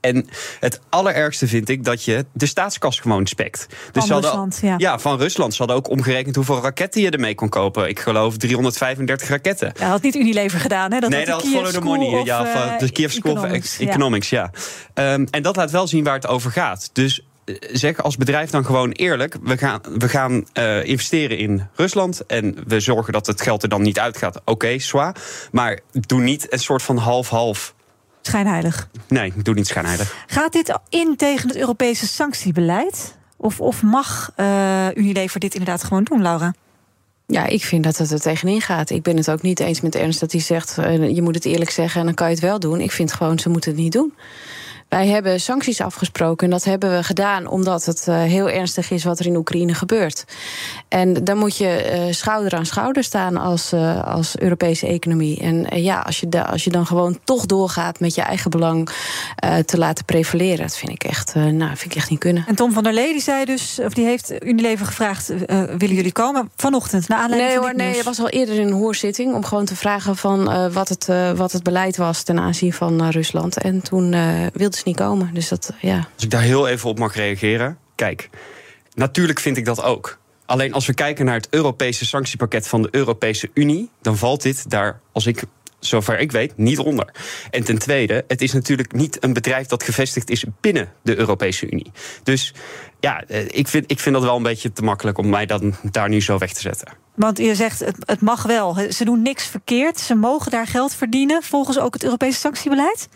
[0.00, 0.28] En
[0.60, 3.66] het allerergste vind ik dat je de staatskas gewoon spekt.
[3.92, 4.74] Dus van Rusland, ja.
[4.78, 4.98] ja.
[4.98, 5.52] van Rusland.
[5.52, 7.88] Ze hadden ook omgerekend hoeveel raketten je ermee kon kopen.
[7.88, 9.72] Ik geloof 335 raketten.
[9.74, 11.00] Dat had niet Unilever gedaan, hè?
[11.00, 12.24] Dat nee, dat had Follow the Money.
[12.24, 14.49] Ja, van de Kiev School of Economics, ja.
[14.94, 16.90] Um, en dat laat wel zien waar het over gaat.
[16.92, 17.24] Dus
[17.72, 22.56] zeg als bedrijf dan gewoon eerlijk: we gaan, we gaan uh, investeren in Rusland en
[22.66, 24.40] we zorgen dat het geld er dan niet uitgaat.
[24.40, 25.16] Oké, okay, zwaar.
[25.52, 27.74] Maar doe niet een soort van half-half.
[28.22, 28.88] Schijnheilig.
[29.08, 30.14] Nee, doe niet schijnheilig.
[30.26, 33.18] Gaat dit in tegen het Europese sanctiebeleid?
[33.36, 36.54] Of, of mag uh, Unilever dit inderdaad gewoon doen, Laura?
[37.30, 38.90] Ja, ik vind dat het er tegenin gaat.
[38.90, 40.76] Ik ben het ook niet eens met Ernst dat hij zegt...
[40.78, 42.80] Uh, je moet het eerlijk zeggen en dan kan je het wel doen.
[42.80, 44.12] Ik vind gewoon, ze moeten het niet doen.
[44.90, 49.04] Wij hebben sancties afgesproken en dat hebben we gedaan omdat het uh, heel ernstig is
[49.04, 50.24] wat er in Oekraïne gebeurt.
[50.88, 55.40] En dan moet je uh, schouder aan schouder staan als, uh, als Europese economie.
[55.40, 58.88] En ja, als je, da, als je dan gewoon toch doorgaat met je eigen belang
[59.64, 62.44] te laten prevaleren, dat vind ik echt, nou, vind ik echt niet kunnen.
[62.46, 65.28] En Tom van der Lee die zei dus, of die heeft Unilever gevraagd:
[65.78, 67.08] willen jullie komen vanochtend?
[67.08, 69.64] Naar aanleiding nee van hoor, nee, het was al eerder in een hoorzitting om gewoon
[69.64, 73.58] te vragen van wat, het, wat het beleid was ten aanzien van Rusland.
[73.58, 74.10] En toen
[74.52, 75.34] wilde niet komen.
[75.34, 76.08] Dus dat, ja.
[76.14, 77.78] Als ik daar heel even op mag reageren.
[77.94, 78.30] Kijk,
[78.94, 80.18] natuurlijk vind ik dat ook.
[80.46, 84.70] Alleen als we kijken naar het Europese sanctiepakket van de Europese Unie, dan valt dit
[84.70, 85.42] daar, als ik
[85.80, 87.14] zover ik weet, niet onder.
[87.50, 91.70] En ten tweede, het is natuurlijk niet een bedrijf dat gevestigd is binnen de Europese
[91.70, 91.92] Unie.
[92.22, 92.54] Dus
[93.00, 96.08] ja, ik vind, ik vind dat wel een beetje te makkelijk om mij dan daar
[96.08, 96.92] nu zo weg te zetten.
[97.14, 98.76] Want je zegt, het, het mag wel.
[98.90, 100.00] Ze doen niks verkeerd.
[100.00, 103.08] Ze mogen daar geld verdienen, volgens ook het Europese sanctiebeleid?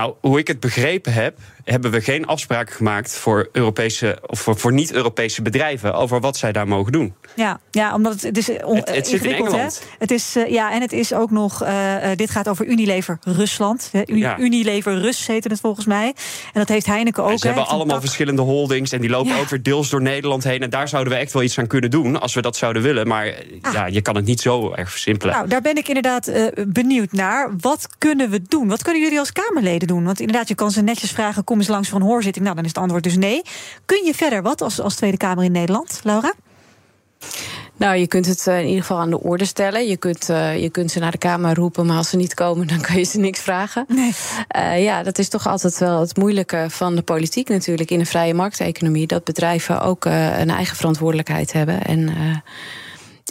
[0.00, 1.38] Nou, hoe ik het begrepen heb,
[1.70, 6.52] hebben we geen afspraken gemaakt voor, Europese, of voor, voor niet-Europese bedrijven over wat zij
[6.52, 7.14] daar mogen doen.
[7.34, 9.80] Ja, ja omdat het, het is on, het, het zit in Engeland.
[9.82, 9.96] Hè?
[9.98, 13.90] Het is, uh, ja, en het is ook nog, uh, dit gaat over Unilever Rusland.
[14.06, 14.38] Uni, ja.
[14.38, 16.06] Unilever Rus heette het volgens mij.
[16.52, 17.30] En dat heeft Heineken ook.
[17.30, 19.40] En ze hebben allemaal verschillende holdings en die lopen ja.
[19.40, 20.60] ook weer deels door Nederland heen.
[20.60, 23.06] En daar zouden we echt wel iets aan kunnen doen als we dat zouden willen.
[23.06, 23.72] Maar ah.
[23.72, 25.34] ja, je kan het niet zo erg versimpelen.
[25.34, 27.50] Nou, daar ben ik inderdaad uh, benieuwd naar.
[27.60, 28.68] Wat kunnen we doen?
[28.68, 30.04] Wat kunnen jullie als Kamerleden doen?
[30.04, 32.44] Want inderdaad, je kan ze netjes vragen: kom eens langs voor een hoorzitting.
[32.44, 33.42] Nou, dan is het antwoord dus nee.
[33.84, 36.32] Kun je verder wat als, als Tweede Kamer in Nederland, Laura?
[37.76, 39.86] Nou, je kunt het in ieder geval aan de orde stellen.
[39.86, 42.80] Je kunt, je kunt ze naar de Kamer roepen, maar als ze niet komen, dan
[42.80, 43.86] kan je ze niks vragen.
[43.88, 44.82] Nee.
[44.82, 48.34] ja, dat is toch altijd wel het moeilijke van de politiek natuurlijk in een vrije
[48.34, 49.06] markteconomie.
[49.06, 51.82] Dat bedrijven ook een eigen verantwoordelijkheid hebben.
[51.82, 52.08] En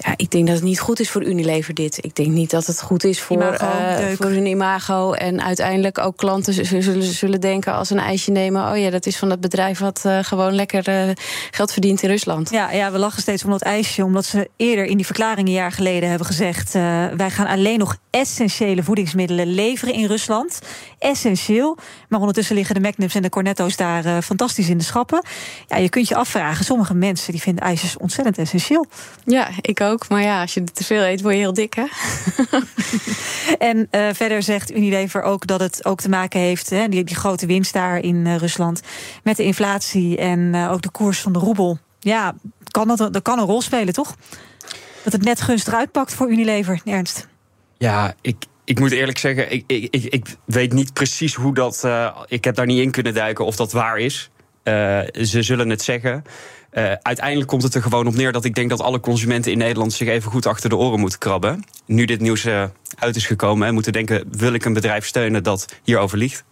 [0.05, 2.05] ja, ik denk dat het niet goed is voor Unilever dit.
[2.05, 5.13] Ik denk niet dat het goed is voor, imago, uh, voor hun imago.
[5.13, 8.71] En uiteindelijk ook klanten zullen, zullen denken als een ijsje nemen...
[8.71, 11.15] oh ja, dat is van dat bedrijf wat uh, gewoon lekker uh,
[11.51, 12.49] geld verdient in Rusland.
[12.49, 14.03] Ja, ja, we lachen steeds om dat ijsje.
[14.03, 16.73] Omdat ze eerder in die verklaring een jaar geleden hebben gezegd...
[17.17, 20.59] wij gaan alleen nog essentiële voedingsmiddelen leveren in Rusland.
[20.99, 21.77] Essentieel.
[22.09, 25.23] Maar ondertussen liggen de Magnums en de Cornetto's daar fantastisch in de schappen.
[25.67, 28.85] Ja, je kunt je afvragen, sommige mensen die vinden ijsjes ontzettend essentieel.
[29.25, 30.09] Ja, ik ook ook.
[30.09, 31.85] Maar ja, als je te veel eet, word je heel dik, hè?
[33.71, 36.69] en uh, verder zegt Unilever ook dat het ook te maken heeft...
[36.69, 38.81] Hè, die, die grote winst daar in uh, Rusland...
[39.23, 41.79] met de inflatie en uh, ook de koers van de roebel.
[41.99, 42.35] Ja,
[42.71, 44.15] kan dat, dat kan een rol spelen, toch?
[45.03, 47.27] Dat het net gunstig uitpakt voor Unilever, Ernst.
[47.77, 51.87] Ja, ik, ik moet eerlijk zeggen, ik, ik, ik, ik weet niet precies hoe dat...
[52.27, 54.29] ik heb daar niet in kunnen duiken of dat waar is.
[55.13, 56.23] ze zullen het zeggen...
[56.73, 59.57] Uh, uiteindelijk komt het er gewoon op neer dat ik denk dat alle consumenten in
[59.57, 61.63] Nederland zich even goed achter de oren moeten krabben.
[61.85, 62.63] Nu dit nieuws uh,
[62.95, 66.43] uit is gekomen en moeten denken: wil ik een bedrijf steunen dat hierover liegt?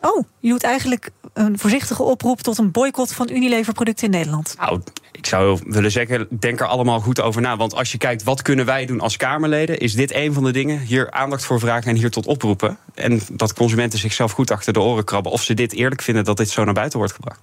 [0.00, 4.54] Oh, je doet eigenlijk een voorzichtige oproep tot een boycott van Unilever-producten in Nederland.
[4.58, 4.80] Nou,
[5.12, 7.56] ik zou willen zeggen, denk er allemaal goed over na.
[7.56, 9.78] Want als je kijkt, wat kunnen wij doen als Kamerleden...
[9.78, 12.78] is dit een van de dingen, hier aandacht voor vragen en hier tot oproepen.
[12.94, 15.32] En dat consumenten zichzelf goed achter de oren krabben...
[15.32, 17.40] of ze dit eerlijk vinden dat dit zo naar buiten wordt gebracht.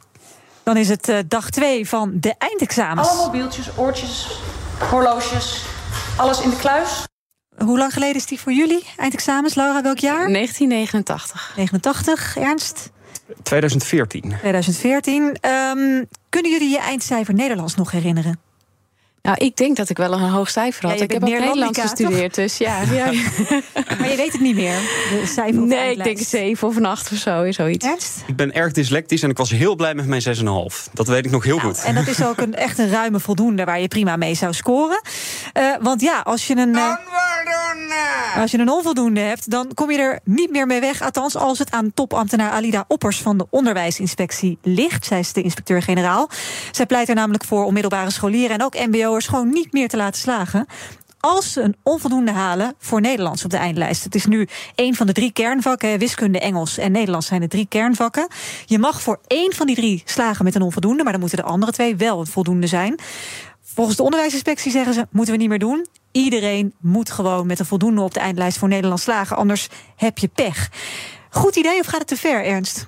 [0.68, 3.08] Dan is het uh, dag 2 van de eindexamens.
[3.08, 4.40] Alle mobieltjes, oortjes,
[4.90, 5.66] horloges,
[6.18, 7.04] alles in de kluis.
[7.58, 9.56] Hoe lang geleden is die voor jullie, eindexamens?
[9.56, 10.32] Laura, welk jaar?
[10.32, 11.54] 1989.
[11.56, 12.92] 89, Ernst?
[13.44, 14.22] 2014.
[14.40, 15.24] 2014.
[15.24, 15.36] Um,
[16.30, 18.40] kunnen jullie je eindcijfer Nederlands nog herinneren?
[19.28, 21.02] Nou, ik denk dat ik wel een hoog cijfer had.
[21.02, 22.82] ik heb ook Nederlands gestudeerd, dus ja.
[22.82, 23.06] ja.
[24.00, 27.12] maar je weet het niet meer, de cijfer Nee, ik denk 7 of een 8
[27.12, 27.86] of zo, zoiets.
[27.86, 28.24] Ernst?
[28.28, 30.94] Ik ben erg dyslectisch en ik was heel blij met mijn 6,5.
[30.94, 31.84] Dat weet ik nog heel nou, goed.
[31.84, 35.02] En dat is ook een, echt een ruime voldoende waar je prima mee zou scoren.
[35.58, 36.76] Uh, want ja, als je een...
[36.76, 36.96] Uh,
[38.36, 41.02] als je een onvoldoende hebt, dan kom je er niet meer mee weg.
[41.02, 45.06] Althans, als het aan topambtenaar Alida Oppers van de Onderwijsinspectie ligt.
[45.06, 46.30] Zij is de inspecteur-generaal.
[46.72, 48.76] Zij pleit er namelijk voor om middelbare scholieren en ook
[49.26, 50.66] Gewoon niet meer te laten slagen
[51.20, 54.04] als ze een onvoldoende halen voor Nederlands op de eindlijst.
[54.04, 56.00] Het is nu een van de drie kernvakken.
[56.00, 58.28] Wiskunde, Engels en Nederlands zijn de drie kernvakken.
[58.66, 61.44] Je mag voor één van die drie slagen met een onvoldoende, maar dan moeten de
[61.44, 63.00] andere twee wel voldoende zijn.
[63.62, 65.86] Volgens de onderwijsinspectie zeggen ze: moeten we niet meer doen.
[66.12, 70.28] Iedereen moet gewoon met een voldoende op de eindlijst voor Nederlands slagen, anders heb je
[70.28, 70.70] pech.
[71.30, 72.88] Goed idee of gaat het te ver, Ernst?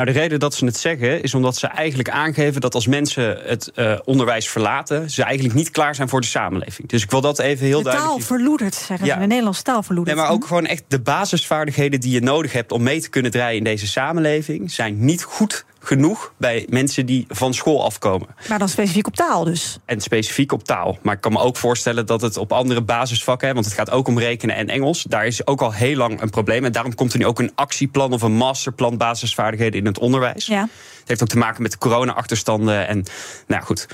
[0.00, 3.38] Nou, de reden dat ze het zeggen is omdat ze eigenlijk aangeven dat als mensen
[3.44, 6.88] het uh, onderwijs verlaten, ze eigenlijk niet klaar zijn voor de samenleving.
[6.88, 8.12] Dus ik wil dat even heel de duidelijk.
[8.12, 9.14] Taal verloederd, zeggen ja.
[9.14, 9.20] ze.
[9.20, 10.16] De Nederlandse taal verloederd.
[10.16, 13.30] Nee, maar ook gewoon echt de basisvaardigheden die je nodig hebt om mee te kunnen
[13.30, 18.28] draaien in deze samenleving, zijn niet goed genoeg bij mensen die van school afkomen.
[18.48, 19.78] Maar dan specifiek op taal dus?
[19.84, 20.98] En specifiek op taal.
[21.02, 23.54] Maar ik kan me ook voorstellen dat het op andere basisvakken...
[23.54, 25.02] want het gaat ook om rekenen en Engels...
[25.02, 26.64] daar is ook al heel lang een probleem.
[26.64, 28.96] En daarom komt er nu ook een actieplan of een masterplan...
[28.96, 30.46] basisvaardigheden in het onderwijs.
[30.46, 30.60] Ja.
[30.98, 32.86] Het heeft ook te maken met de corona-achterstanden.
[32.88, 33.04] En
[33.46, 33.88] nou goed,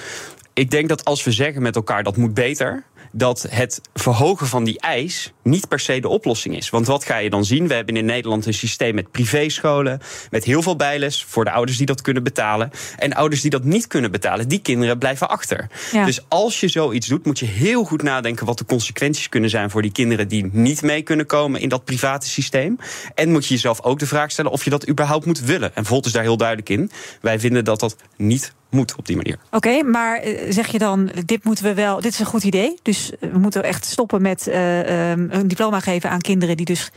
[0.53, 4.64] ik denk dat als we zeggen met elkaar dat moet beter dat het verhogen van
[4.64, 6.71] die eis niet per se de oplossing is.
[6.71, 7.69] Want wat ga je dan zien?
[7.69, 11.77] We hebben in Nederland een systeem met privéscholen, met heel veel bijles voor de ouders
[11.79, 12.71] die dat kunnen betalen.
[12.99, 15.66] En ouders die dat niet kunnen betalen, die kinderen blijven achter.
[16.05, 19.71] Dus als je zoiets doet, moet je heel goed nadenken wat de consequenties kunnen zijn
[19.71, 22.79] voor die kinderen die niet mee kunnen komen in dat private systeem.
[23.14, 25.75] En moet je jezelf ook de vraag stellen of je dat überhaupt moet willen.
[25.75, 26.90] En Volt is daar heel duidelijk in.
[27.21, 29.39] Wij vinden dat dat niet moet op die manier.
[29.51, 32.79] Oké, maar eh, zeg je dan, dit moeten we wel, dit is een goed idee.
[32.83, 36.91] Dus eh, we moeten echt stoppen met uh, een diploma geven aan kinderen die dus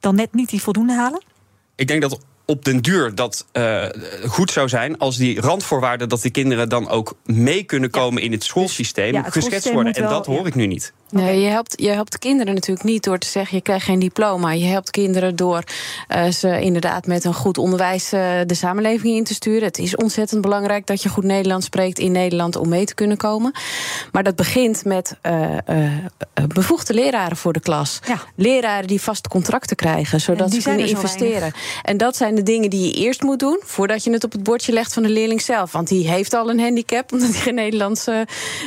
[0.00, 1.22] dan net niet die voldoende halen?
[1.74, 3.84] Ik denk dat op den duur dat uh,
[4.26, 8.32] goed zou zijn als die randvoorwaarden dat die kinderen dan ook mee kunnen komen in
[8.32, 9.92] het schoolsysteem ja, geschetst worden.
[9.92, 10.92] En dat hoor ik nu niet.
[11.10, 14.52] Nee, je helpt, je helpt kinderen natuurlijk niet door te zeggen je krijgt geen diploma.
[14.52, 15.62] Je helpt kinderen door
[16.08, 19.62] uh, ze inderdaad met een goed onderwijs uh, de samenleving in te sturen.
[19.62, 23.16] Het is ontzettend belangrijk dat je goed Nederlands spreekt in Nederland om mee te kunnen
[23.16, 23.52] komen.
[24.12, 25.56] Maar dat begint met uh,
[26.48, 28.00] bevoegde leraren voor de klas.
[28.06, 28.18] Ja.
[28.34, 31.52] Leraren die vaste contracten krijgen, zodat ze kunnen investeren.
[31.82, 34.42] En dat zijn de dingen die je eerst moet doen voordat je het op het
[34.42, 35.72] bordje legt van de leerling zelf.
[35.72, 38.06] Want die heeft al een handicap omdat hij geen Nederlands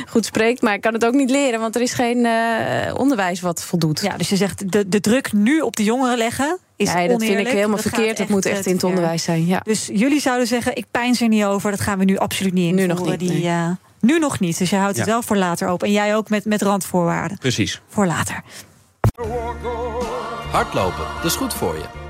[0.08, 0.62] goed spreekt.
[0.62, 4.00] Maar hij kan het ook niet leren, want er is geen uh, onderwijs wat voldoet.
[4.00, 6.58] Ja, dus je zegt de, de druk nu op de jongeren leggen.
[6.76, 8.16] Is ja, dat vind ik helemaal verkeerd.
[8.16, 9.46] Dat moet echt in het onderwijs zijn.
[9.46, 9.60] Ja.
[9.64, 11.70] Dus jullie zouden zeggen: ik pijn er niet over.
[11.70, 12.96] Dat gaan we nu absoluut niet invoeren.
[12.96, 13.42] Nu nog niet, die, nee.
[13.42, 15.86] uh, Nu nog niet, dus je houdt het wel voor later open.
[15.86, 17.38] En jij ook met, met randvoorwaarden.
[17.38, 17.80] Precies.
[17.88, 18.42] Voor later.
[20.50, 22.09] Hardlopen, dat is goed voor je.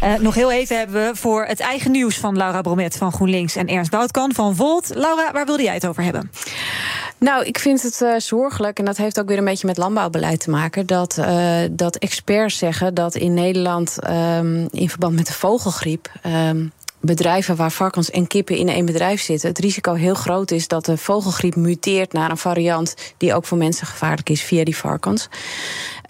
[0.00, 3.56] Eh, nog heel even hebben we voor het eigen nieuws van Laura Bromet van GroenLinks
[3.56, 4.90] en Ernst Boutkan van Volt.
[4.94, 6.30] Laura, waar wilde jij het over hebben?
[7.18, 10.40] Nou, ik vind het eh, zorgelijk, en dat heeft ook weer een beetje met landbouwbeleid
[10.40, 15.32] te maken, dat, eh, dat experts zeggen dat in Nederland ehm, in verband met de
[15.32, 16.12] vogelgriep.
[16.22, 16.66] ehm,
[17.02, 20.84] Bedrijven waar varkens en kippen in één bedrijf zitten, het risico heel groot is dat
[20.84, 25.28] de vogelgriep muteert naar een variant die ook voor mensen gevaarlijk is via die varkens.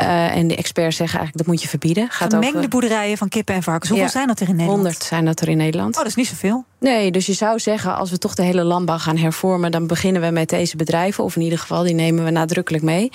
[0.01, 2.07] Eh, en de experts zeggen eigenlijk dat moet je verbieden.
[2.11, 3.89] Gaat Gemengde over- boerderijen van kippen en varkens.
[3.89, 4.83] Hoeveel Ja, zijn dat er in Nederland?
[4.83, 5.93] 100 zijn dat er in Nederland.
[5.95, 6.65] Oh, dat is niet zoveel.
[6.81, 10.23] Nee, dus je zou zeggen, als we toch de hele landbouw gaan hervormen, dan beginnen
[10.23, 11.25] we met deze bedrijven.
[11.25, 13.11] Of in ieder geval, die nemen we nadrukkelijk mee.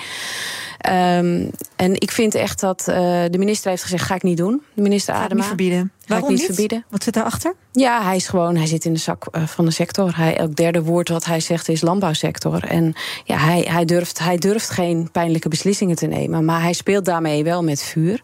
[0.79, 2.95] Ehm, en ik vind echt dat eh,
[3.29, 4.61] de minister heeft gezegd: ga ik niet doen.
[4.73, 5.33] De minister Adema.
[5.35, 5.79] niet verbieden.
[5.99, 6.57] Ga Waarom ik niet, niet?
[6.57, 6.85] verbieden.
[6.89, 7.53] Wat zit daarachter?
[7.71, 10.17] Ja, hij is gewoon, hij zit in de zak eh, van de sector.
[10.17, 12.63] Hij, elk derde woord wat hij zegt is landbouwsector.
[12.63, 16.45] En ja, hij, hij, durft, hij durft geen pijnlijke beslissingen te nemen.
[16.45, 18.21] Maar hij speelt daarmee wel met vuur.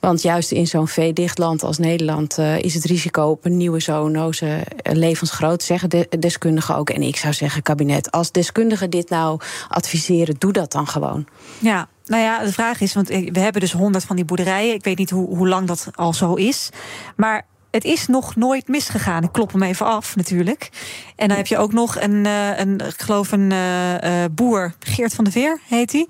[0.00, 3.80] Want juist in zo'n veedicht land als Nederland eh, is het risico op een nieuwe
[3.80, 6.90] zoonose levensgroot, zeggen de, deskundigen ook.
[6.90, 11.26] En ik zou zeggen, kabinet, als deskundigen dit nou adviseren, doe dat dan gewoon.
[11.58, 14.74] Ja, nou ja, de vraag is, want we hebben dus honderd van die boerderijen.
[14.74, 16.70] Ik weet niet hoe, hoe lang dat al zo is.
[17.16, 19.22] Maar het is nog nooit misgegaan.
[19.22, 20.70] Ik klop hem even af, natuurlijk.
[21.16, 25.14] En dan heb je ook nog een, eh, een ik geloof een eh, boer, Geert
[25.14, 26.08] van der Veer heet hij.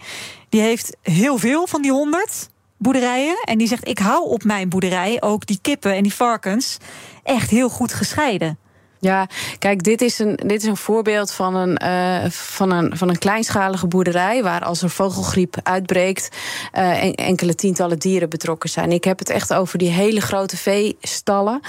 [0.51, 3.36] Die heeft heel veel van die honderd boerderijen.
[3.44, 6.76] En die zegt, ik hou op mijn boerderij ook die kippen en die varkens
[7.22, 8.59] echt heel goed gescheiden.
[9.03, 9.26] Ja,
[9.59, 13.18] kijk, dit is een, dit is een voorbeeld van een, eh, van, een, van een
[13.18, 14.42] kleinschalige boerderij.
[14.42, 16.28] waar als er vogelgriep uitbreekt.
[16.72, 18.92] eh, en- enkele tientallen dieren betrokken zijn.
[18.92, 21.61] Ik heb het echt over die hele grote veestallen.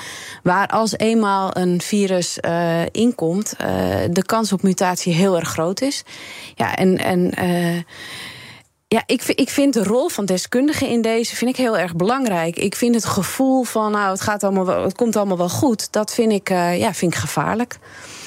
[0.44, 3.56] waar als eenmaal een virus eh, inkomt.
[4.10, 6.04] de kans op mutatie heel erg groot is.
[6.56, 6.98] Ja, en.
[6.98, 7.34] en
[8.94, 12.58] ja, ik, ik vind de rol van deskundigen in deze vind ik heel erg belangrijk.
[12.58, 16.14] Ik vind het gevoel van, nou, het, gaat allemaal het komt allemaal wel goed, dat
[16.14, 17.80] vind ik, eh, ja, vind ik gevaarlijk.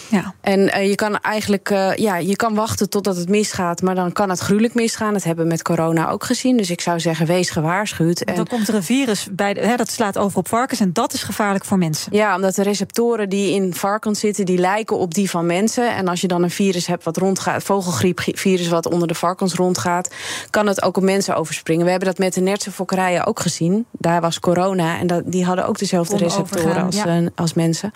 [0.09, 0.35] Ja.
[0.41, 4.13] En eh, je kan eigenlijk eh, ja, je kan wachten totdat het misgaat, maar dan
[4.13, 5.13] kan het gruwelijk misgaan.
[5.13, 6.57] Dat hebben we met corona ook gezien.
[6.57, 8.21] Dus ik zou zeggen, wees gewaarschuwd.
[8.21, 10.93] En Dan komt er een virus bij, de, hè, dat slaat over op varkens en
[10.93, 12.17] dat is gevaarlijk voor mensen.
[12.17, 15.95] Ja, omdat de receptoren die in varkens zitten, die lijken op die van mensen.
[15.95, 20.11] En als je dan een virus hebt wat rondgaat, vogelgriepvirus wat onder de varkens rondgaat,
[20.51, 21.85] kan het ook op mensen overspringen.
[21.85, 23.87] We hebben dat met de nertse fokkerijen ook gezien.
[23.91, 27.07] Daar was corona en dat, die hadden ook dezelfde receptoren overgaan, als, ja.
[27.07, 27.93] eh, als mensen.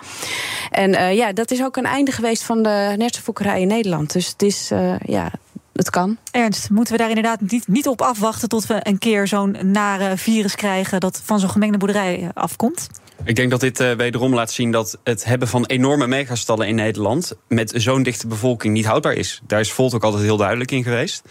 [0.71, 4.13] En ja, dat is ook een einde geweest van de nertse fokkerij in Nederland.
[4.13, 5.31] Dus het is, eh, ja,
[5.73, 6.17] het kan.
[6.31, 10.17] Ernst, moeten we daar inderdaad niet, niet op afwachten tot we een keer zo'n nare
[10.17, 12.87] virus krijgen dat van zo'n gemengde boerderij afkomt?
[13.23, 16.75] Ik denk dat dit eh, wederom laat zien dat het hebben van enorme megastallen in
[16.75, 19.41] Nederland met zo'n dichte bevolking niet houdbaar is.
[19.47, 21.21] Daar is Volt ook altijd heel duidelijk in geweest.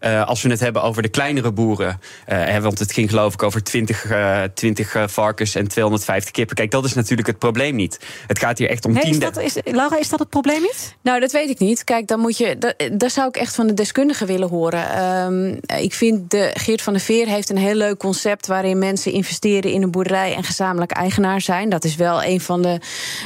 [0.00, 3.32] Eh, als we het hebben over de kleinere boeren, eh, hè, want het ging geloof
[3.32, 6.56] ik over 20, eh, 20 eh, varkens en 250 kippen.
[6.56, 8.00] Kijk, dat is natuurlijk het probleem niet.
[8.26, 10.96] Het gaat hier echt om Nee, is dat, is, Laura, is dat het probleem niet?
[11.02, 11.84] Nou, dat weet ik niet.
[11.84, 12.58] Kijk, dan moet je.
[12.58, 14.90] Dat, dat zou ik echt van de deskundigen willen horen.
[14.90, 19.12] Ehm, ik vind de Geert van der Veer heeft een heel leuk concept waarin mensen
[19.12, 21.68] investeren in een boerderij en gezamenlijk eigenaar zijn.
[21.68, 22.80] Dat is wel een van de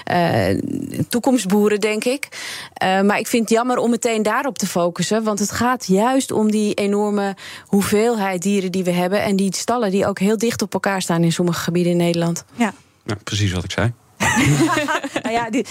[0.05, 2.29] eh, toekomstboeren, denk ik.
[2.73, 5.23] Eh, maar ik vind het jammer om meteen daarop te focussen.
[5.23, 7.37] Want het gaat juist om die enorme
[7.67, 9.23] hoeveelheid dieren die we hebben.
[9.23, 12.45] En die stallen die ook heel dicht op elkaar staan in sommige gebieden in Nederland.
[12.55, 12.73] Ja.
[13.05, 13.93] Ja, precies wat ik zei.
[15.23, 15.67] nou ja, die,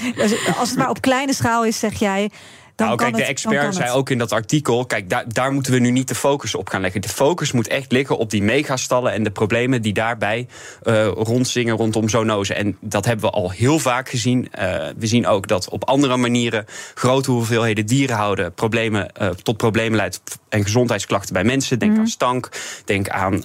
[0.57, 2.29] als het maar op kleine schaal is, zeg jij.
[2.77, 4.85] Dan nou, kijk, de het, expert zei ook in dat artikel...
[4.85, 7.01] kijk, daar, daar moeten we nu niet de focus op gaan leggen.
[7.01, 9.11] De focus moet echt liggen op die megastallen...
[9.11, 10.47] en de problemen die daarbij
[10.83, 12.55] eh, rondzingen rondom zoonozen.
[12.55, 14.51] En dat hebben we al heel vaak gezien.
[14.51, 16.65] Eh, we zien ook dat op andere manieren...
[16.93, 18.53] grote hoeveelheden dieren houden...
[18.53, 21.79] Problemen, eh, tot problemen leidt en gezondheidsklachten bij mensen.
[21.79, 22.49] Denk aan stank,
[22.85, 23.43] denk aan...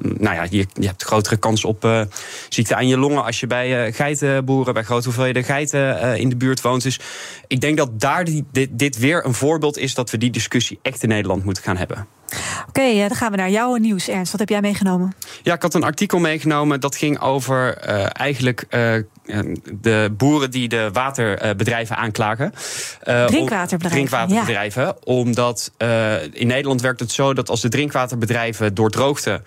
[0.00, 2.06] nou ja, je, je hebt grotere kans op
[2.48, 3.24] ziekte aan je longen...
[3.24, 6.82] als je bij geitenboeren, bij grote hoeveelheden geiten in de buurt woont.
[6.82, 7.00] Dus
[7.46, 10.78] ik denk dat daar die, dit, dit weer een voorbeeld is dat we die discussie
[10.82, 12.06] echt in Nederland moeten gaan hebben.
[12.68, 14.30] Oké, okay, dan gaan we naar jouw nieuws, Ernst.
[14.30, 15.14] Wat heb jij meegenomen?
[15.42, 18.94] Ja, ik had een artikel meegenomen dat ging over uh, eigenlijk uh,
[19.80, 22.52] de boeren die de waterbedrijven aanklagen.
[23.04, 24.08] Uh, drinkwaterbedrijven.
[24.08, 24.82] Drinkwaterbedrijven.
[24.82, 24.96] Ja.
[25.04, 25.72] Omdat
[26.32, 29.42] in Nederland werkt het zo dat als de drinkwaterbedrijven door droogte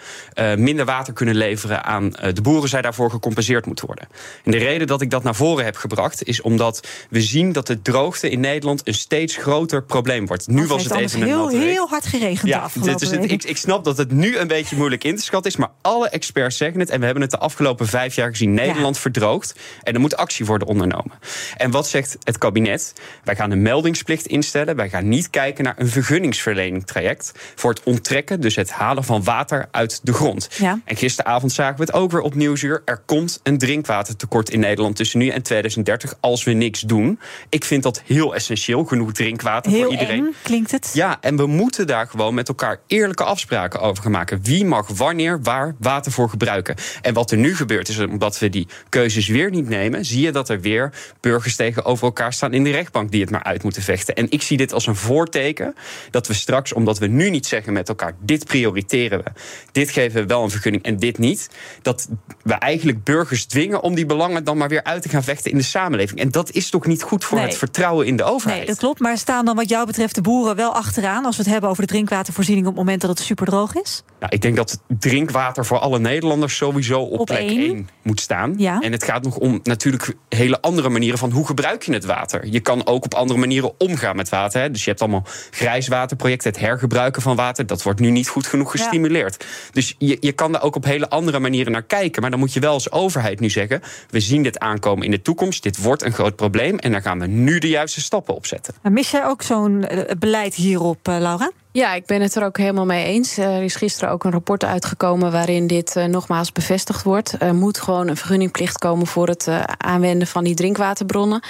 [0.55, 4.07] minder water kunnen leveren aan de boeren, zij daarvoor gecompenseerd moeten worden.
[4.43, 7.67] En de reden dat ik dat naar voren heb gebracht is omdat we zien dat
[7.67, 10.47] de droogte in Nederland een steeds groter probleem wordt.
[10.47, 12.47] Nu was het even een heel, heel hard geregend.
[12.47, 15.23] Ja, dit is het, ik, ik snap dat het nu een beetje moeilijk in te
[15.23, 18.29] schatten is, maar alle experts zeggen het en we hebben het de afgelopen vijf jaar
[18.29, 18.53] gezien.
[18.53, 19.01] Nederland ja.
[19.01, 19.55] verdroogt.
[19.83, 21.11] En er moet actie worden ondernomen.
[21.57, 22.93] En wat zegt het kabinet?
[23.23, 24.75] Wij gaan een meldingsplicht instellen.
[24.75, 27.31] Wij gaan niet kijken naar een vergunningsverlening traject.
[27.55, 30.47] Voor het onttrekken, dus het halen van water uit de grond.
[30.57, 30.79] Ja.
[30.85, 32.81] En gisteravond zagen we het ook weer op Nieuwsuur.
[32.85, 37.19] Er komt een drinkwatertekort in Nederland tussen nu en 2030 als we niks doen.
[37.49, 38.83] Ik vind dat heel essentieel.
[38.85, 40.25] Genoeg drinkwater heel voor iedereen.
[40.25, 40.91] Eng, klinkt het?
[40.93, 44.39] Ja, en we moeten daar gewoon met elkaar eerlijke afspraken over gaan maken.
[44.43, 46.75] Wie mag wanneer waar water voor gebruiken?
[47.01, 50.31] En wat er nu gebeurt is omdat we die keuzes weer niet nemen, zie je
[50.31, 53.81] dat er weer burgers tegenover elkaar staan in de rechtbank die het maar uit moeten
[53.81, 54.15] vechten.
[54.15, 55.75] En ik zie dit als een voorteken
[56.11, 59.31] dat we straks, omdat we nu niet zeggen met elkaar: dit prioriteren we,
[59.71, 61.49] dit geven we wel een vergunning en dit niet,
[61.81, 62.07] dat
[62.43, 65.57] we eigenlijk burgers dwingen om die belangen dan maar weer uit te gaan vechten in
[65.57, 66.19] de samenleving.
[66.19, 67.47] En dat is toch niet goed voor Nee.
[67.47, 68.57] het vertrouwen in de overheid?
[68.57, 68.99] Nee, dat klopt.
[68.99, 71.25] Maar staan dan wat jou betreft de boeren wel achteraan...
[71.25, 72.54] als we het hebben over de drinkwatervoorziening...
[72.59, 74.03] op het moment dat het superdroog is?
[74.19, 77.59] Nou, ik denk dat drinkwater voor alle Nederlanders sowieso op, Op plek één.
[77.59, 78.53] 1 moet staan.
[78.57, 78.79] Ja.
[78.81, 82.45] En het gaat nog om natuurlijk hele andere manieren van hoe gebruik je het water.
[82.47, 84.61] Je kan ook op andere manieren omgaan met water.
[84.61, 84.71] Hè.
[84.71, 87.65] Dus je hebt allemaal grijswaterprojecten, het hergebruiken van water.
[87.65, 88.79] Dat wordt nu niet goed genoeg Ja.
[88.81, 89.45] gestimuleerd.
[89.71, 92.21] Dus je, je kan daar ook op hele andere manieren naar kijken.
[92.21, 95.21] Maar dan moet je wel als overheid nu zeggen: we zien dit aankomen in de
[95.21, 95.63] toekomst.
[95.63, 96.77] Dit wordt een groot probleem.
[96.79, 98.73] En daar gaan we nu de juiste stappen op zetten.
[98.81, 101.51] Maar mis jij ook zo'n eh, beleid hierop, eh, Laura?
[101.75, 103.37] Ja, ik ben het er ook helemaal mee eens.
[103.37, 107.35] Er is gisteren ook een rapport uitgekomen waarin dit eh, nogmaals bevestigd wordt.
[107.39, 111.43] Er moet gewoon een vergunningplicht komen voor het eh, aanwenden van die drinkwaterbronnen.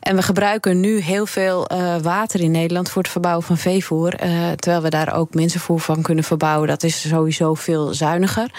[0.00, 4.14] En we gebruiken nu heel veel eh, water in Nederland voor het verbouwen van veevoer.
[4.14, 6.68] eh, terwijl we daar ook mensenvoer van kunnen verbouwen.
[6.68, 8.50] Dat is sowieso veel zuiniger.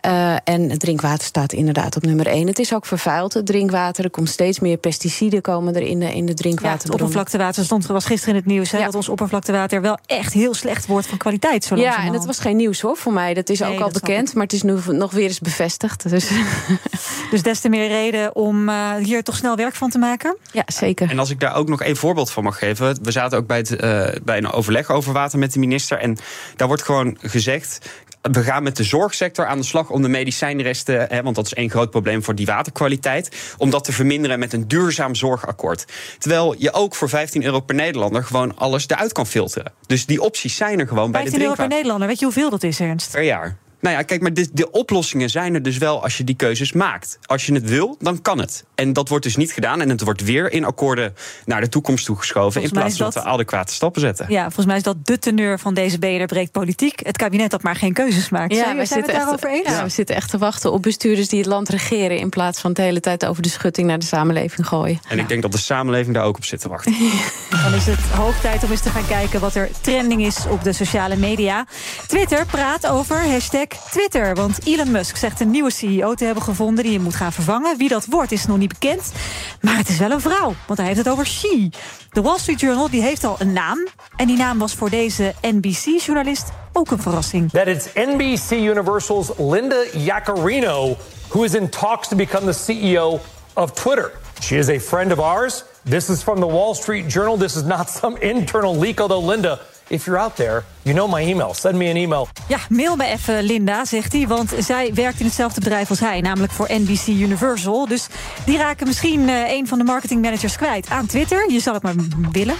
[0.00, 2.46] Eh, en het drinkwater staat inderdaad op nummer één.
[2.46, 4.04] Het is ook vervuild, het drinkwater.
[4.04, 6.92] Er komt steeds meer pesticiden komen er in de, in de Ja, het drinkwaterbronnen.
[6.92, 8.70] oppervlaktewater stond was gisteren in het nieuws...
[8.70, 11.64] Hè, dat ons oppervlaktewater wel echt heel slecht wordt van kwaliteit.
[11.64, 13.34] Zo Ja, en het was geen nieuws hoor voor mij.
[13.34, 16.10] Dat is Nee, ook al dat bekend, maar het is nu nog weer eens bevestigd.
[16.10, 16.30] Dus
[17.30, 20.36] Dus des te meer reden om eh, hier toch snel werk van te maken?
[20.52, 21.10] ja, zeker.
[21.10, 22.98] En als ik daar ook nog één voorbeeld van mag geven.
[23.02, 25.98] We zaten ook bij, het, eh, bij een overleg over water met de minister.
[25.98, 26.16] En
[26.56, 27.78] daar wordt gewoon gezegd.
[28.22, 31.54] We gaan met de zorgsector aan de slag om de medicijnresten, hè, want dat is
[31.54, 35.84] één groot probleem voor die waterkwaliteit, om dat te verminderen met een duurzaam zorgakkoord.
[36.18, 39.72] Terwijl je ook voor 15 euro per Nederlander gewoon alles eruit kan filteren.
[39.86, 42.08] Dus die opties zijn er gewoon bij de 15 euro per drinkwater Nederlander.
[42.08, 43.10] Weet je hoeveel dat is, Ernst?
[43.10, 43.56] per jaar.
[43.80, 46.72] Nou ja, kijk, maar de, de oplossingen zijn er dus wel als je die keuzes
[46.72, 47.18] maakt.
[47.22, 48.64] Als je het wil, dan kan het.
[48.74, 49.80] En dat wordt dus niet gedaan.
[49.80, 51.14] En het wordt weer in akkoorden
[51.44, 52.52] naar de toekomst toegeschoven.
[52.52, 54.26] Volgens in plaats van dat dat- we adequate stappen zetten.
[54.28, 57.00] Ja, volgens mij is dat de teneur van deze BNR breekt politiek.
[57.02, 58.54] Het kabinet dat maar geen keuzes maakt.
[58.54, 59.68] Zijn, zijn we het daarover eens?
[59.68, 62.18] ja, we zitten echt te wachten op bestuurders die het land regeren...
[62.18, 65.00] in plaats van de hele tijd over de schutting naar de samenleving gooien.
[65.08, 66.94] En ik denk dat de samenleving daar ook op zit te wachten.
[67.64, 70.64] Dan is het hoog tijd om eens te gaan kijken wat er trending is op
[70.64, 71.66] de sociale media.
[72.06, 74.34] Twitter praat over hashtag Twitter.
[74.34, 77.78] Want Elon Musk zegt een nieuwe CEO te hebben gevonden die hem moet gaan vervangen.
[77.78, 79.12] Wie dat wordt is nog niet bekend.
[79.60, 81.70] Maar het is wel een vrouw, want hij heeft het over she.
[82.10, 83.88] De Wall Street Journal die heeft al een naam.
[84.16, 87.50] En die naam was voor deze NBC-journalist ook een verrassing.
[87.50, 90.96] that it's NBC Universal's Linda Yaccarino
[91.30, 93.20] who is in talks to become the CEO
[93.56, 94.10] of Twitter.
[94.40, 95.64] She is a friend of ours.
[95.84, 97.38] This is from the Wall Street Journal.
[97.38, 99.58] This is not some internal leak, although, Linda,
[99.90, 101.54] if you're out there, you know my email.
[101.54, 102.28] Send me an email.
[102.48, 104.26] Ja, mail me even, Linda, zegt hij.
[104.26, 107.86] Want zij werkt in hetzelfde bedrijf als hij, namelijk voor NBC Universal.
[107.86, 108.06] Dus
[108.44, 111.52] die raken misschien eh, een van de marketingmanagers kwijt aan Twitter.
[111.52, 111.94] Je zal het maar
[112.32, 112.54] willen.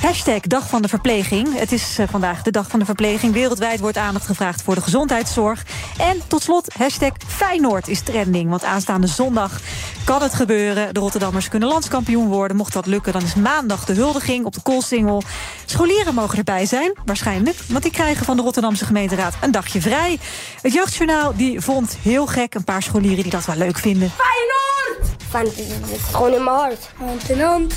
[0.00, 1.58] Hashtag Dag van de Verpleging.
[1.58, 3.32] Het is eh, vandaag de Dag van de Verpleging.
[3.32, 5.64] Wereldwijd wordt aandacht gevraagd voor de gezondheidszorg.
[5.98, 8.50] En tot slot, hashtag Feyenoord is trending.
[8.50, 9.60] Want aanstaande zondag
[10.04, 10.94] kan het gebeuren.
[10.94, 12.56] De Rotterdammers kunnen landskampioen worden.
[12.56, 15.22] Mocht dat lukken, dan is maandag de huldiging op de Koolsingel.
[15.64, 17.56] Scholieren mogen erbij zijn, waarschijnlijk.
[17.68, 20.18] Want die krijgen van de Rotterdamse gemeenteraad een dagje vrij.
[20.62, 24.10] Het Jeugdjournaal die vond heel gek een paar scholieren die dat wel leuk vinden.
[24.16, 25.22] Feyenoord!
[25.30, 26.88] Van, het is gewoon in mijn hart.
[26.98, 27.74] Hand in hand.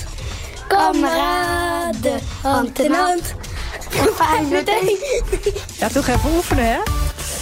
[0.68, 3.34] Kameraden, hand in hand.
[4.16, 4.70] Feyenoord.
[5.80, 6.80] Ja, toch even oefenen, hè?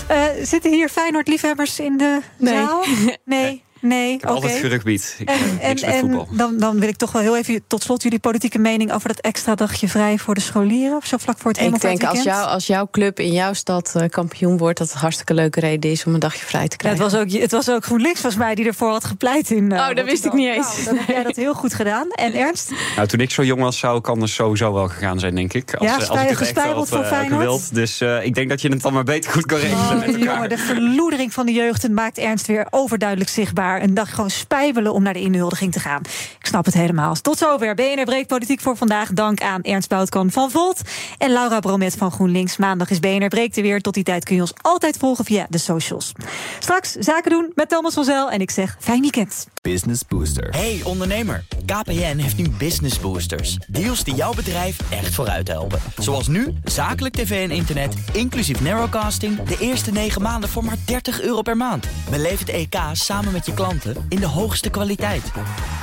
[0.07, 2.53] Eh, zitten hier Feyenoord-liefhebbers in de Nee.
[2.53, 2.83] zaal?
[3.25, 3.63] Nee.
[3.87, 5.15] Nee, Ik heb altijd gerugbied.
[5.19, 6.27] Ik, En, niks met en voetbal.
[6.31, 9.19] dan, dan wil ik toch wel heel even tot slot jullie politieke mening over dat
[9.19, 10.99] extra dagje vrij voor de scholieren.
[11.03, 14.09] Zo vlak voor het Ik denk als, jou, als jouw club in jouw stad eh,
[14.09, 16.77] kampioen wordt, dat het een hartstikke leuke reden is om een dagje vrij te Ja,
[16.77, 17.03] krijgen.
[17.03, 19.71] het, was ook, het was ook GroenLinks volgens mij die ervoor had gepleit in.
[19.71, 20.67] eh, Oh, dat wist ik niet eens.
[20.75, 22.07] Nou, dan heb jij dat heel goed gedaan.
[22.11, 22.71] En Ernst?
[22.95, 25.75] Nou, toen ik zo jong was, zou ik anders sowieso wel gegaan zijn, denk ik.
[25.75, 27.73] Als, Ja, eh, als ik het echt had, eh, gewild.
[27.75, 30.05] Dus eh, ik denk dat je het dan maar beter goed kan regelen Oh, met
[30.15, 30.19] elkaar.
[30.33, 33.74] jongen, de verloedering van de jeugd maakt Ernst weer overduidelijk zichtbaar.
[33.81, 36.01] Een dag gewoon spijbelen om naar de inhuldiging te gaan.
[36.39, 37.15] Ik snap het helemaal.
[37.15, 39.13] Tot zover BNR Breekt Politiek voor vandaag.
[39.13, 40.81] Dank aan Ernst Boutkan van Volt
[41.17, 42.57] en Laura Bromet van GroenLinks.
[42.57, 43.81] Maandag is BNR Breekt er weer.
[43.81, 46.11] Tot die tijd kun je ons altijd volgen via de socials.
[46.59, 48.31] Straks zaken doen met Thomas van Zel.
[48.31, 49.47] En ik zeg fijn weekend.
[49.61, 50.49] Business Booster.
[50.49, 53.57] Hey ondernemer, KPN heeft nu Business Boosters.
[53.67, 55.79] Deals die jouw bedrijf echt vooruit helpen.
[55.97, 59.43] Zoals nu, zakelijk tv en internet, inclusief narrowcasting...
[59.43, 61.87] de eerste 9 maanden voor maar 30 euro per maand.
[62.09, 65.31] Beleef het EK samen met je klanten in de hoogste kwaliteit.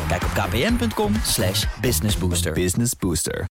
[0.08, 2.52] Kijk op kpn.com slash businessbooster.
[2.52, 3.44] Business Booster.